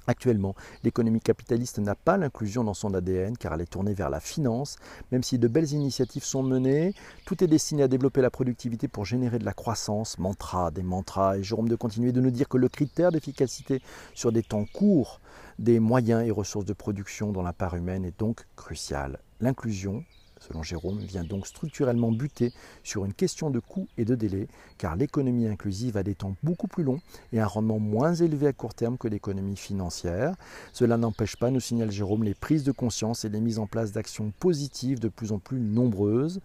Actuellement, 0.06 0.54
l'économie 0.82 1.20
capitaliste 1.20 1.78
n'a 1.78 1.94
pas 1.94 2.16
l'inclusion 2.16 2.62
dans 2.62 2.74
son 2.74 2.92
ADN 2.92 3.36
car 3.36 3.54
elle 3.54 3.62
est 3.62 3.70
tournée 3.70 3.94
vers 3.94 4.10
la 4.10 4.20
finance. 4.20 4.76
Même 5.12 5.22
si 5.22 5.38
de 5.38 5.48
belles 5.48 5.72
initiatives 5.72 6.24
sont 6.24 6.42
menées, 6.42 6.94
tout 7.24 7.42
est 7.42 7.46
destiné 7.46 7.82
à 7.82 7.88
développer 7.88 8.20
la 8.20 8.30
productivité 8.30 8.86
pour 8.86 9.04
générer 9.04 9.38
de 9.38 9.44
la 9.44 9.54
croissance. 9.54 10.18
Mantra, 10.18 10.70
des 10.70 10.82
mantras. 10.82 11.38
Et 11.38 11.42
Jérôme 11.42 11.68
de 11.68 11.76
continuer 11.76 12.12
de 12.12 12.20
nous 12.20 12.30
dire 12.30 12.48
que 12.48 12.58
le 12.58 12.68
critère 12.68 13.12
d'efficacité 13.12 13.80
sur 14.14 14.32
des 14.32 14.42
temps 14.42 14.66
courts 14.66 15.20
des 15.58 15.78
moyens 15.78 16.26
et 16.26 16.30
ressources 16.30 16.64
de 16.64 16.72
production 16.72 17.32
dans 17.32 17.42
la 17.42 17.52
part 17.52 17.76
humaine 17.76 18.04
est 18.04 18.18
donc 18.18 18.46
crucial. 18.56 19.20
L'inclusion 19.40 20.04
selon 20.46 20.62
Jérôme, 20.62 20.98
vient 20.98 21.24
donc 21.24 21.46
structurellement 21.46 22.12
buter 22.12 22.52
sur 22.82 23.04
une 23.04 23.14
question 23.14 23.50
de 23.50 23.58
coût 23.58 23.88
et 23.96 24.04
de 24.04 24.14
délai, 24.14 24.48
car 24.78 24.96
l'économie 24.96 25.46
inclusive 25.46 25.96
a 25.96 26.02
des 26.02 26.14
temps 26.14 26.36
beaucoup 26.42 26.68
plus 26.68 26.84
longs 26.84 27.00
et 27.32 27.40
un 27.40 27.46
rendement 27.46 27.78
moins 27.78 28.14
élevé 28.14 28.46
à 28.46 28.52
court 28.52 28.74
terme 28.74 28.98
que 28.98 29.08
l'économie 29.08 29.56
financière. 29.56 30.34
Cela 30.72 30.96
n'empêche 30.96 31.36
pas, 31.36 31.50
nous 31.50 31.60
signale 31.60 31.90
Jérôme, 31.90 32.24
les 32.24 32.34
prises 32.34 32.64
de 32.64 32.72
conscience 32.72 33.24
et 33.24 33.28
les 33.28 33.40
mises 33.40 33.58
en 33.58 33.66
place 33.66 33.92
d'actions 33.92 34.32
positives 34.38 35.00
de 35.00 35.08
plus 35.08 35.32
en 35.32 35.38
plus 35.38 35.58
nombreuses. 35.58 36.40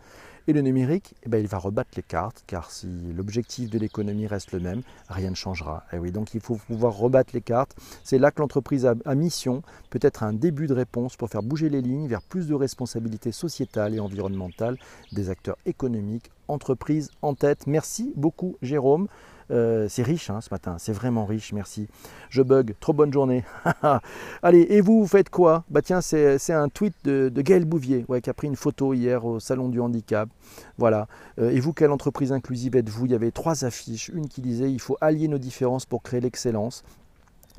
Et 0.50 0.54
le 0.54 0.62
numérique, 0.62 1.14
eh 1.22 1.30
ben, 1.30 1.38
il 1.38 1.48
va 1.48 1.60
rebattre 1.60 1.92
les 1.96 2.02
cartes, 2.02 2.44
car 2.48 2.72
si 2.72 2.88
l'objectif 3.16 3.70
de 3.70 3.78
l'économie 3.78 4.26
reste 4.26 4.52
le 4.52 4.60
même, 4.60 4.82
rien 5.08 5.30
ne 5.30 5.36
changera. 5.36 5.84
Et 5.94 6.00
oui, 6.00 6.12
donc 6.12 6.34
il 6.34 6.42
faut 6.42 6.56
pouvoir 6.56 6.98
rebattre 6.98 7.36
les 7.36 7.42
cartes. 7.42 7.76
C'est 8.04 8.18
là 8.18 8.32
que 8.32 8.42
l'entreprise 8.42 8.88
a 8.88 9.14
mission, 9.14 9.62
peut-être 9.92 10.24
un 10.24 10.34
début 10.34 10.66
de 10.66 10.74
réponse 10.74 11.18
pour 11.18 11.30
faire 11.30 11.44
bouger 11.44 11.70
les 11.70 11.84
lignes 11.84 12.08
vers 12.08 12.24
plus 12.24 12.48
de 12.48 12.56
responsabilités 12.56 13.32
sociétales 13.32 13.94
et 13.94 14.00
environnementales 14.00 14.80
des 15.12 15.30
acteurs 15.30 15.58
économiques, 15.68 16.32
entreprises 16.48 17.12
en 17.22 17.36
tête. 17.36 17.68
Merci 17.68 18.12
beaucoup 18.16 18.56
Jérôme. 18.64 19.08
Euh, 19.52 19.88
c'est 19.90 20.04
riche 20.04 20.30
hein, 20.30 20.42
ce 20.42 20.50
matin, 20.52 20.76
c'est 20.78 20.94
vraiment 20.94 21.26
riche, 21.26 21.54
merci. 21.54 21.88
Je 22.30 22.42
bug, 22.42 22.76
trop 22.80 22.94
bonne 22.94 23.12
journée. 23.12 23.44
Allez, 24.44 24.68
et 24.70 24.82
vous, 24.82 25.02
vous 25.02 25.08
faites 25.08 25.30
quoi? 25.30 25.64
Bah 25.70 25.82
tiens, 25.82 26.02
c'est 26.02 26.54
un 26.54 26.70
tweet 26.70 26.94
de, 27.04 27.30
Gaël 27.42 27.66
Bouvier, 27.66 28.06
ouais, 28.08 28.22
qui 28.22 28.30
a 28.30 28.34
pris 28.34 28.48
une 28.48 28.56
photo 28.56 28.94
hier 28.94 29.26
au 29.26 29.40
Salon 29.40 29.70
du 29.70 29.80
Handicap. 29.80 30.30
Voilà. 30.78 31.08
Euh, 31.40 31.50
et 31.50 31.60
vous, 31.60 31.74
quelle 31.74 31.92
entreprise 31.92 32.32
inclusive 32.32 32.76
êtes-vous? 32.76 33.06
Il 33.06 33.12
y 33.12 33.16
avait 33.16 33.32
trois 33.32 33.66
affiches. 33.66 34.10
Une 34.10 34.28
qui 34.28 34.42
disait 34.42 34.72
il 34.72 34.80
faut 34.80 34.98
allier 35.02 35.28
nos 35.28 35.38
différences 35.38 35.86
pour 35.86 36.04
créer 36.04 36.22
l'excellence. 36.22 36.84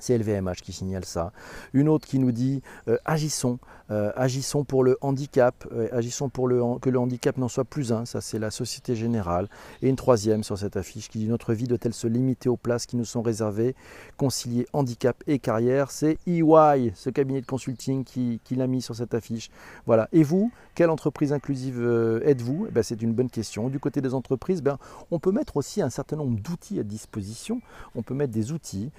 C'est 0.00 0.16
LVMH 0.16 0.62
qui 0.62 0.72
signale 0.72 1.04
ça. 1.04 1.32
Une 1.72 1.88
autre 1.88 2.06
qui 2.06 2.18
nous 2.18 2.32
dit 2.32 2.62
euh, 2.88 2.96
agissons, 3.04 3.58
euh, 3.90 4.12
agissons 4.14 4.64
pour 4.64 4.84
le 4.84 4.96
handicap, 5.00 5.66
euh, 5.72 5.88
agissons 5.92 6.28
pour 6.28 6.48
que 6.80 6.90
le 6.90 6.98
handicap 6.98 7.36
n'en 7.38 7.48
soit 7.48 7.64
plus 7.64 7.92
un, 7.92 8.04
ça 8.04 8.20
c'est 8.20 8.38
la 8.38 8.50
Société 8.50 8.94
Générale. 8.94 9.48
Et 9.82 9.88
une 9.88 9.96
troisième 9.96 10.44
sur 10.44 10.56
cette 10.56 10.76
affiche 10.76 11.08
qui 11.08 11.18
dit 11.18 11.26
Notre 11.26 11.52
vie 11.54 11.66
doit-elle 11.66 11.94
se 11.94 12.06
limiter 12.06 12.48
aux 12.48 12.56
places 12.56 12.86
qui 12.86 12.96
nous 12.96 13.04
sont 13.04 13.22
réservées? 13.22 13.74
Concilier 14.16 14.66
handicap 14.72 15.16
et 15.26 15.38
carrière, 15.38 15.90
c'est 15.90 16.18
EY, 16.26 16.92
ce 16.94 17.10
cabinet 17.10 17.40
de 17.40 17.46
consulting 17.46 18.04
qui, 18.04 18.40
l'a 18.50 18.66
mis 18.66 18.82
sur 18.82 18.94
cette 18.94 19.14
affiche. 19.14 19.50
Voilà. 19.86 20.08
Et 20.12 20.22
vous, 20.22 20.52
quelle 20.74 20.90
entreprise 20.90 21.32
inclusive 21.32 21.80
êtes-vous? 22.24 22.66
Eh 22.68 22.72
ben, 22.72 22.82
C'est 22.82 23.00
une 23.00 23.12
bonne 23.12 23.30
question. 23.30 23.68
Du 23.68 23.78
côté 23.78 24.00
des 24.00 24.14
entreprises, 24.14 24.62
ben, 24.62 24.78
on 25.10 25.18
peut 25.18 25.32
mettre 25.32 25.56
aussi 25.56 25.82
un 25.82 25.90
certain 25.90 26.16
nombre 26.16 26.38
d'outils 26.40 26.78
à 26.78 26.82
disposition. 26.82 27.60
On 27.94 28.02
peut 28.02 28.14
mettre 28.14 28.32
des 28.32 28.52
outils. 28.52 28.90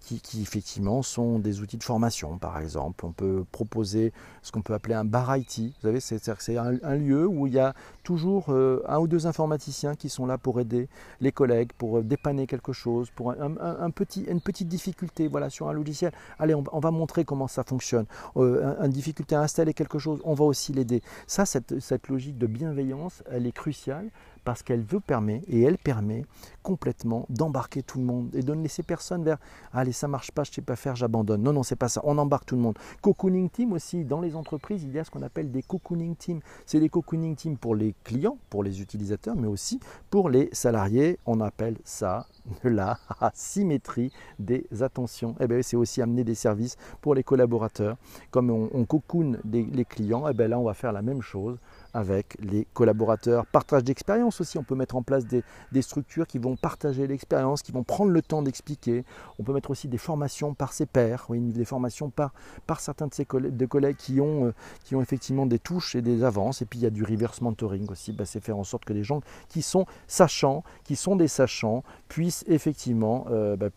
qui, 0.00 0.20
qui, 0.20 0.42
effectivement 0.42 1.02
sont 1.02 1.38
des 1.38 1.60
outils 1.60 1.76
de 1.76 1.84
formation, 1.84 2.38
par 2.38 2.58
exemple. 2.58 3.04
On 3.06 3.12
peut 3.12 3.44
proposer 3.50 3.73
ce 3.82 4.52
qu'on 4.52 4.62
peut 4.62 4.74
appeler 4.74 4.94
un 4.94 5.04
bar 5.04 5.36
IT. 5.36 5.58
Vous 5.58 5.72
savez, 5.82 6.00
c'est 6.00 6.56
un, 6.56 6.94
lieu 6.96 7.26
où 7.26 7.46
il 7.46 7.54
y 7.54 7.58
a 7.58 7.74
toujours 8.02 8.46
euh, 8.50 8.82
un 8.86 8.98
ou 8.98 9.08
deux 9.08 9.26
informaticiens 9.26 9.94
qui 9.94 10.08
sont 10.08 10.26
là 10.26 10.38
pour 10.38 10.60
aider 10.60 10.88
les 11.20 11.32
collègues, 11.32 11.72
pour 11.76 11.98
euh, 11.98 12.02
dépanner 12.02 12.46
quelque 12.46 12.72
chose, 12.72 13.10
pour 13.10 13.32
un, 13.32 13.90
petit, 13.90 14.24
une 14.28 14.40
petite 14.40 14.68
difficulté 14.68 15.28
voilà, 15.28 15.50
sur 15.50 15.68
un 15.68 15.72
logiciel. 15.72 16.12
Allez, 16.38 16.54
on, 16.54 16.80
va 16.80 16.90
montrer 16.90 17.24
comment 17.24 17.48
ça 17.48 17.64
fonctionne. 17.64 18.06
Euh, 18.36 18.74
une 18.82 18.92
difficulté 18.92 19.34
à 19.34 19.40
installer 19.40 19.74
quelque 19.74 19.98
chose, 19.98 20.20
on 20.24 20.34
va 20.34 20.44
aussi 20.44 20.72
l'aider. 20.72 21.02
Ça, 21.26 21.46
cette, 21.46 22.08
logique 22.08 22.38
de 22.38 22.46
bienveillance, 22.46 23.22
elle 23.30 23.46
est 23.46 23.52
cruciale 23.52 24.10
parce 24.44 24.62
qu'elle 24.62 24.82
veut 24.82 25.00
permettre, 25.00 25.44
et 25.48 25.62
elle 25.62 25.78
permet 25.78 26.24
complètement 26.62 27.26
d'embarquer 27.30 27.82
tout 27.82 27.98
le 27.98 28.04
monde 28.04 28.28
et 28.34 28.42
de 28.42 28.54
ne 28.54 28.62
laisser 28.62 28.82
personne 28.82 29.24
vers 29.24 29.38
allez 29.72 29.92
ça 29.92 30.08
marche 30.08 30.30
pas, 30.30 30.44
je 30.44 30.52
sais 30.52 30.62
pas 30.62 30.76
faire, 30.76 30.96
j'abandonne. 30.96 31.42
Non 31.42 31.52
non 31.52 31.62
c'est 31.62 31.76
pas 31.76 31.88
ça, 31.88 32.00
on 32.04 32.18
embarque 32.18 32.46
tout 32.46 32.56
le 32.56 32.60
monde. 32.60 32.78
Cocooning 33.00 33.48
aussi 33.72 34.04
dans 34.04 34.20
les 34.20 34.36
entreprises, 34.36 34.84
il 34.84 34.92
y 34.92 34.98
a 34.98 35.04
ce 35.04 35.10
qu'on 35.10 35.22
appelle 35.22 35.50
des 35.50 35.62
cocooning 35.62 36.16
teams. 36.16 36.40
C'est 36.66 36.80
des 36.80 36.88
cocooning 36.88 37.36
teams 37.36 37.56
pour 37.56 37.74
les 37.74 37.94
clients, 38.04 38.38
pour 38.50 38.62
les 38.62 38.80
utilisateurs, 38.80 39.36
mais 39.36 39.48
aussi 39.48 39.80
pour 40.10 40.30
les 40.30 40.48
salariés. 40.52 41.18
On 41.26 41.40
appelle 41.40 41.76
ça 41.84 42.26
la 42.64 42.98
symétrie 43.32 44.12
des 44.38 44.66
attentions. 44.80 45.34
Eh 45.40 45.46
bien, 45.46 45.62
c'est 45.62 45.76
aussi 45.76 46.02
amener 46.02 46.24
des 46.24 46.34
services 46.34 46.76
pour 47.00 47.14
les 47.14 47.22
collaborateurs. 47.22 47.96
Comme 48.30 48.50
on, 48.50 48.68
on 48.72 48.84
cocoon 48.84 49.38
les 49.44 49.84
clients, 49.84 50.28
eh 50.28 50.34
bien 50.34 50.48
là 50.48 50.58
on 50.58 50.64
va 50.64 50.74
faire 50.74 50.92
la 50.92 51.02
même 51.02 51.22
chose 51.22 51.58
avec 51.94 52.36
les 52.40 52.66
collaborateurs. 52.74 53.46
Partage 53.46 53.84
d'expérience 53.84 54.40
aussi, 54.40 54.58
on 54.58 54.64
peut 54.64 54.74
mettre 54.74 54.96
en 54.96 55.02
place 55.02 55.24
des, 55.26 55.42
structures 55.82 56.26
qui 56.26 56.38
vont 56.38 56.56
partager 56.56 57.06
l'expérience, 57.06 57.62
qui 57.62 57.72
vont 57.72 57.84
prendre 57.84 58.10
le 58.10 58.20
temps 58.20 58.42
d'expliquer. 58.42 59.04
On 59.38 59.44
peut 59.44 59.52
mettre 59.52 59.70
aussi 59.70 59.88
des 59.88 59.98
formations 59.98 60.54
par 60.54 60.72
ses 60.72 60.86
pairs, 60.86 61.26
oui, 61.28 61.40
des 61.40 61.64
formations 61.64 62.10
par, 62.10 62.32
certains 62.78 63.06
de 63.06 63.14
ses 63.14 63.24
collègues, 63.24 63.66
collègues 63.66 63.96
qui, 63.96 64.20
ont, 64.20 64.46
euh, 64.46 64.54
qui 64.84 64.96
ont 64.96 65.02
effectivement 65.02 65.46
des 65.46 65.58
touches 65.58 65.94
et 65.94 66.02
des 66.02 66.24
avances. 66.24 66.62
Et 66.62 66.66
puis 66.66 66.80
il 66.80 66.82
y 66.82 66.86
a 66.86 66.90
du 66.90 67.04
reverse 67.04 67.40
mentoring 67.40 67.88
aussi, 67.90 68.12
bah, 68.12 68.24
c'est 68.24 68.40
faire 68.40 68.58
en 68.58 68.64
sorte 68.64 68.84
que 68.84 68.92
des 68.92 69.04
gens 69.04 69.20
qui 69.48 69.62
sont 69.62 69.86
sachants, 70.08 70.64
qui 70.82 70.96
sont 70.96 71.16
des 71.16 71.28
sachants, 71.28 71.84
puissent 72.08 72.44
effectivement 72.48 73.26
euh, 73.30 73.56
bah, 73.56 73.68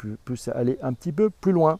aller 0.53 0.77
un 0.81 0.93
petit 0.93 1.11
peu 1.11 1.29
plus 1.29 1.51
loin. 1.51 1.79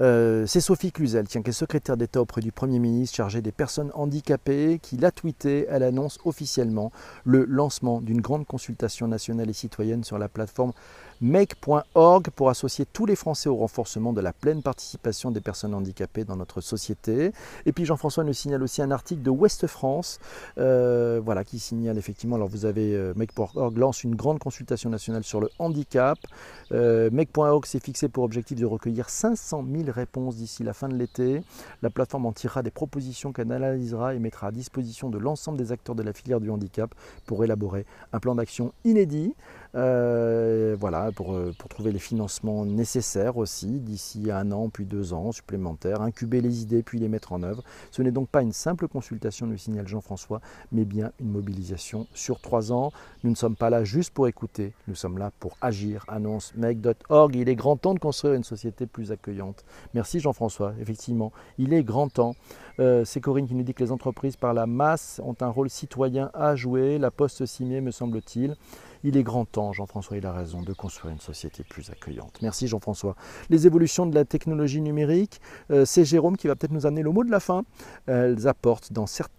Euh, 0.00 0.46
c'est 0.46 0.60
Sophie 0.60 0.92
Cluzel, 0.92 1.26
qui 1.26 1.38
est 1.38 1.52
secrétaire 1.52 1.96
d'État 1.96 2.20
auprès 2.20 2.40
du 2.40 2.52
Premier 2.52 2.78
ministre 2.78 3.16
chargée 3.16 3.42
des 3.42 3.52
personnes 3.52 3.90
handicapées, 3.94 4.78
qui 4.80 4.96
l'a 4.96 5.10
tweeté. 5.10 5.66
Elle 5.68 5.82
annonce 5.82 6.18
officiellement 6.24 6.92
le 7.24 7.44
lancement 7.44 8.00
d'une 8.00 8.20
grande 8.20 8.46
consultation 8.46 9.08
nationale 9.08 9.50
et 9.50 9.54
citoyenne 9.54 10.04
sur 10.04 10.18
la 10.18 10.28
plateforme 10.28 10.72
make.org 11.20 12.30
pour 12.30 12.48
associer 12.50 12.86
tous 12.92 13.06
les 13.06 13.16
Français 13.16 13.48
au 13.48 13.56
renforcement 13.56 14.12
de 14.12 14.20
la 14.20 14.32
pleine 14.32 14.62
participation 14.62 15.30
des 15.30 15.40
personnes 15.40 15.74
handicapées 15.74 16.24
dans 16.24 16.36
notre 16.36 16.60
société. 16.60 17.32
Et 17.66 17.72
puis 17.72 17.84
Jean-François 17.84 18.24
nous 18.24 18.32
signale 18.32 18.62
aussi 18.62 18.82
un 18.82 18.90
article 18.90 19.22
de 19.22 19.30
Ouest 19.30 19.66
France, 19.66 20.18
euh, 20.58 21.20
voilà, 21.24 21.44
qui 21.44 21.58
signale 21.58 21.98
effectivement, 21.98 22.36
alors 22.36 22.48
vous 22.48 22.64
avez 22.64 22.94
euh, 22.94 23.12
make.org 23.16 23.76
lance 23.76 24.04
une 24.04 24.14
grande 24.14 24.38
consultation 24.38 24.90
nationale 24.90 25.24
sur 25.24 25.40
le 25.40 25.50
handicap. 25.58 26.18
Euh, 26.72 27.10
make.org 27.10 27.64
s'est 27.66 27.80
fixé 27.80 28.08
pour 28.08 28.24
objectif 28.24 28.58
de 28.58 28.66
recueillir 28.66 29.10
500 29.10 29.64
000 29.70 29.90
réponses 29.90 30.36
d'ici 30.36 30.62
la 30.62 30.72
fin 30.72 30.88
de 30.88 30.94
l'été. 30.94 31.42
La 31.82 31.90
plateforme 31.90 32.26
en 32.26 32.32
tirera 32.32 32.62
des 32.62 32.70
propositions 32.70 33.32
qu'elle 33.32 33.50
analysera 33.50 34.14
et 34.14 34.18
mettra 34.18 34.48
à 34.48 34.52
disposition 34.52 35.10
de 35.10 35.18
l'ensemble 35.18 35.58
des 35.58 35.72
acteurs 35.72 35.94
de 35.94 36.02
la 36.02 36.12
filière 36.12 36.40
du 36.40 36.50
handicap 36.50 36.94
pour 37.26 37.44
élaborer 37.44 37.86
un 38.12 38.20
plan 38.20 38.34
d'action 38.34 38.72
inédit. 38.84 39.34
Euh, 39.74 40.76
voilà, 40.80 41.12
pour, 41.12 41.34
euh, 41.34 41.52
pour, 41.58 41.68
trouver 41.68 41.92
les 41.92 41.98
financements 41.98 42.64
nécessaires 42.64 43.36
aussi 43.36 43.80
d'ici 43.80 44.30
un 44.30 44.50
an 44.50 44.70
puis 44.70 44.86
deux 44.86 45.12
ans 45.12 45.30
supplémentaires, 45.30 46.00
incuber 46.00 46.40
les 46.40 46.62
idées 46.62 46.82
puis 46.82 46.98
les 46.98 47.08
mettre 47.08 47.32
en 47.32 47.42
œuvre. 47.42 47.62
Ce 47.90 48.00
n'est 48.00 48.10
donc 48.10 48.30
pas 48.30 48.40
une 48.40 48.54
simple 48.54 48.88
consultation, 48.88 49.46
nous 49.46 49.58
signale 49.58 49.86
Jean-François, 49.86 50.40
mais 50.72 50.86
bien 50.86 51.12
une 51.20 51.30
mobilisation 51.30 52.06
sur 52.14 52.40
trois 52.40 52.72
ans. 52.72 52.92
Nous 53.24 53.30
ne 53.30 53.36
sommes 53.36 53.56
pas 53.56 53.68
là 53.68 53.84
juste 53.84 54.10
pour 54.14 54.26
écouter, 54.26 54.72
nous 54.86 54.94
sommes 54.94 55.18
là 55.18 55.32
pour 55.38 55.58
agir, 55.60 56.04
annonce 56.08 56.54
make.org. 56.56 57.36
Il 57.36 57.50
est 57.50 57.56
grand 57.56 57.76
temps 57.76 57.92
de 57.92 57.98
construire 57.98 58.34
une 58.34 58.44
société 58.44 58.86
plus 58.86 59.12
accueillante. 59.12 59.66
Merci 59.92 60.18
Jean-François, 60.18 60.72
effectivement, 60.80 61.30
il 61.58 61.74
est 61.74 61.82
grand 61.82 62.08
temps. 62.08 62.34
Euh, 62.80 63.04
c'est 63.04 63.20
Corinne 63.20 63.46
qui 63.46 63.54
nous 63.54 63.64
dit 63.64 63.74
que 63.74 63.82
les 63.82 63.92
entreprises 63.92 64.36
par 64.36 64.54
la 64.54 64.66
masse 64.66 65.20
ont 65.24 65.36
un 65.40 65.48
rôle 65.48 65.68
citoyen 65.68 66.30
à 66.32 66.54
jouer. 66.56 66.98
La 66.98 67.10
Poste 67.10 67.42
met, 67.60 67.80
me 67.80 67.90
semble-t-il. 67.90 68.56
Il 69.04 69.16
est 69.16 69.22
grand 69.22 69.44
temps, 69.44 69.72
Jean-François, 69.72 70.16
il 70.16 70.26
a 70.26 70.32
raison, 70.32 70.62
de 70.62 70.72
construire 70.72 71.12
une 71.12 71.20
société 71.20 71.64
plus 71.64 71.90
accueillante. 71.90 72.38
Merci 72.42 72.66
Jean-François. 72.66 73.16
Les 73.50 73.66
évolutions 73.66 74.06
de 74.06 74.14
la 74.14 74.24
technologie 74.24 74.80
numérique, 74.80 75.40
euh, 75.70 75.84
c'est 75.84 76.04
Jérôme 76.04 76.36
qui 76.36 76.46
va 76.46 76.56
peut-être 76.56 76.72
nous 76.72 76.86
amener 76.86 77.02
le 77.02 77.10
mot 77.10 77.24
de 77.24 77.30
la 77.30 77.40
fin. 77.40 77.64
Elles 78.06 78.48
apportent 78.48 78.90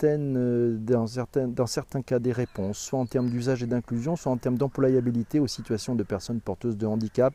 euh, 0.04 0.78
dans 0.78 1.67
certains 1.67 2.02
cas 2.02 2.19
des 2.19 2.32
réponses, 2.32 2.78
soit 2.78 3.00
en 3.00 3.06
termes 3.06 3.30
d'usage 3.30 3.63
et 3.63 3.67
d'inclusion, 3.67 4.15
soit 4.15 4.32
en 4.32 4.38
termes 4.38 4.58
d'employabilité 4.58 5.39
aux 5.39 5.48
situations 5.48 5.95
de 5.95 6.04
personnes 6.04 6.41
porteuses 6.41 6.78
de 6.78 6.86
handicap 6.86 7.34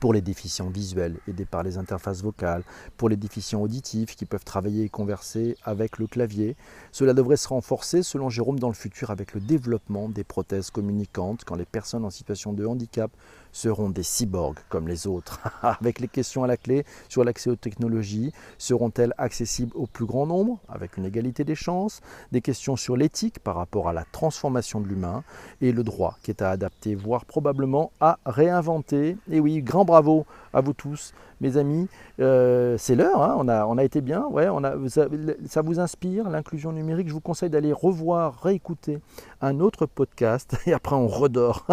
pour 0.00 0.12
les 0.12 0.20
déficients 0.20 0.68
visuels 0.68 1.18
aidés 1.28 1.44
par 1.44 1.62
les 1.62 1.78
interfaces 1.78 2.22
vocales, 2.22 2.64
pour 2.96 3.08
les 3.08 3.16
déficients 3.16 3.60
auditifs 3.60 4.16
qui 4.16 4.26
peuvent 4.26 4.44
travailler 4.44 4.84
et 4.84 4.88
converser 4.88 5.56
avec 5.64 5.98
le 5.98 6.06
clavier. 6.06 6.56
Cela 6.90 7.14
devrait 7.14 7.36
se 7.36 7.48
renforcer 7.48 8.02
selon 8.02 8.28
Jérôme 8.28 8.58
dans 8.58 8.68
le 8.68 8.74
futur 8.74 9.10
avec 9.10 9.34
le 9.34 9.40
développement 9.40 10.08
des 10.08 10.24
prothèses 10.24 10.70
communicantes 10.70 11.44
quand 11.44 11.56
les 11.56 11.64
personnes 11.64 12.04
en 12.04 12.10
situation 12.10 12.52
de 12.52 12.66
handicap 12.66 13.10
seront 13.52 13.90
des 13.90 14.02
cyborgs 14.02 14.58
comme 14.68 14.88
les 14.88 15.06
autres 15.06 15.40
Avec 15.62 16.00
les 16.00 16.08
questions 16.08 16.44
à 16.44 16.46
la 16.46 16.56
clé 16.56 16.84
sur 17.08 17.24
l'accès 17.24 17.50
aux 17.50 17.56
technologies, 17.56 18.32
seront-elles 18.58 19.14
accessibles 19.18 19.72
au 19.76 19.86
plus 19.86 20.06
grand 20.06 20.26
nombre 20.26 20.58
avec 20.68 20.96
une 20.96 21.04
égalité 21.04 21.44
des 21.44 21.54
chances? 21.54 22.00
Des 22.32 22.40
questions 22.40 22.76
sur 22.76 22.96
l'éthique 22.96 23.38
par 23.38 23.56
rapport 23.56 23.88
à 23.88 23.92
la 23.92 24.04
transformation 24.10 24.80
de 24.80 24.88
l'humain 24.88 25.22
et 25.60 25.72
le 25.72 25.84
droit 25.84 26.18
qui 26.22 26.30
est 26.30 26.42
à 26.42 26.50
adapter, 26.50 26.94
voire 26.94 27.24
probablement 27.24 27.92
à 28.00 28.18
réinventer. 28.26 29.16
Et 29.30 29.40
oui, 29.40 29.62
grand 29.62 29.84
bravo 29.84 30.26
à 30.52 30.60
vous 30.60 30.72
tous, 30.72 31.14
mes 31.40 31.56
amis. 31.56 31.88
Euh, 32.20 32.76
c'est 32.78 32.94
l'heure, 32.94 33.22
hein. 33.22 33.34
on, 33.38 33.48
a, 33.48 33.66
on 33.66 33.78
a 33.78 33.84
été 33.84 34.00
bien. 34.00 34.26
Ouais, 34.26 34.48
on 34.48 34.64
a, 34.64 34.74
ça, 34.88 35.62
vous 35.62 35.80
inspire, 35.80 36.30
l'inclusion 36.30 36.72
numérique. 36.72 37.08
Je 37.08 37.12
vous 37.12 37.20
conseille 37.20 37.50
d'aller 37.50 37.72
revoir, 37.72 38.40
réécouter 38.42 39.00
un 39.40 39.60
autre 39.60 39.86
podcast 39.86 40.56
et 40.66 40.72
après 40.72 40.96
on 40.96 41.08
redort, 41.08 41.66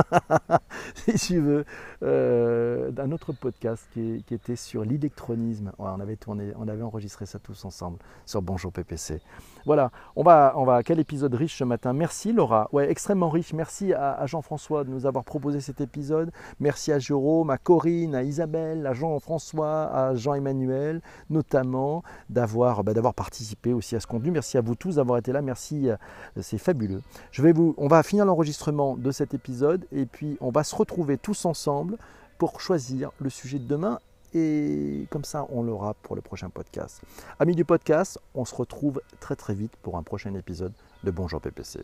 si 0.95 1.13
tu 1.13 1.39
veux, 1.39 1.65
euh, 2.03 2.91
d'un 2.91 3.11
autre 3.11 3.33
podcast 3.33 3.87
qui, 3.93 4.23
était 4.31 4.55
sur 4.55 4.83
l'électronisme. 4.83 5.71
on, 5.77 5.99
avait 5.99 6.17
on 6.27 6.67
avait 6.67 6.83
enregistré 6.83 7.25
ça 7.25 7.39
tous 7.39 7.65
ensemble 7.65 7.97
sur 8.25 8.41
Bonjour 8.41 8.71
PPC. 8.71 9.21
Voilà, 9.65 9.91
on 10.15 10.23
va, 10.23 10.53
on 10.55 10.65
va, 10.65 10.83
quel 10.83 10.99
épisode 10.99 11.33
riche 11.35 11.57
ce 11.57 11.63
matin. 11.63 11.93
Merci 11.93 12.31
Laura, 12.33 12.69
ouais, 12.71 12.89
extrêmement 12.89 13.29
riche. 13.29 13.53
Merci 13.53 13.93
à, 13.93 14.25
Jean-François 14.25 14.83
de 14.83 14.89
nous 14.89 15.05
avoir 15.05 15.23
proposé 15.23 15.59
cet 15.59 15.81
épisode. 15.81 16.31
Merci 16.59 16.91
à 16.91 16.99
Jérôme, 16.99 17.49
à 17.49 17.57
Corinne, 17.57 18.15
à 18.15 18.23
Isabelle 18.23 18.68
À 18.85 18.93
Jean-François, 18.93 19.85
à 19.93 20.15
Jean-Emmanuel, 20.15 21.01
notamment, 21.29 22.03
d'avoir 22.29 22.83
bah, 22.83 22.93
d'avoir 22.93 23.13
participé 23.13 23.73
aussi 23.73 23.95
à 23.95 23.99
ce 23.99 24.07
contenu. 24.07 24.31
Merci 24.31 24.57
à 24.57 24.61
vous 24.61 24.75
tous 24.75 24.95
d'avoir 24.95 25.17
été 25.17 25.31
là. 25.31 25.41
Merci, 25.41 25.89
euh, 25.89 25.95
c'est 26.41 26.57
fabuleux. 26.57 27.01
Je 27.31 27.41
vais 27.41 27.51
vous, 27.51 27.73
on 27.77 27.87
va 27.87 28.03
finir 28.03 28.25
l'enregistrement 28.25 28.95
de 28.95 29.11
cet 29.11 29.33
épisode 29.33 29.85
et 29.91 30.05
puis 30.05 30.37
on 30.41 30.51
va 30.51 30.63
se 30.63 30.75
retrouver 30.75 31.17
tous 31.17 31.45
ensemble 31.45 31.97
pour 32.37 32.61
choisir 32.61 33.11
le 33.19 33.29
sujet 33.29 33.59
de 33.59 33.67
demain 33.67 33.99
et 34.33 35.07
comme 35.09 35.23
ça 35.23 35.45
on 35.49 35.63
l'aura 35.63 35.93
pour 35.95 36.15
le 36.15 36.21
prochain 36.21 36.49
podcast. 36.49 37.01
Amis 37.39 37.55
du 37.55 37.65
podcast, 37.65 38.19
on 38.35 38.45
se 38.45 38.55
retrouve 38.55 39.01
très 39.19 39.35
très 39.35 39.53
vite 39.53 39.75
pour 39.81 39.97
un 39.97 40.03
prochain 40.03 40.33
épisode 40.35 40.73
de 41.03 41.11
Bonjour 41.11 41.41
PPC. 41.41 41.81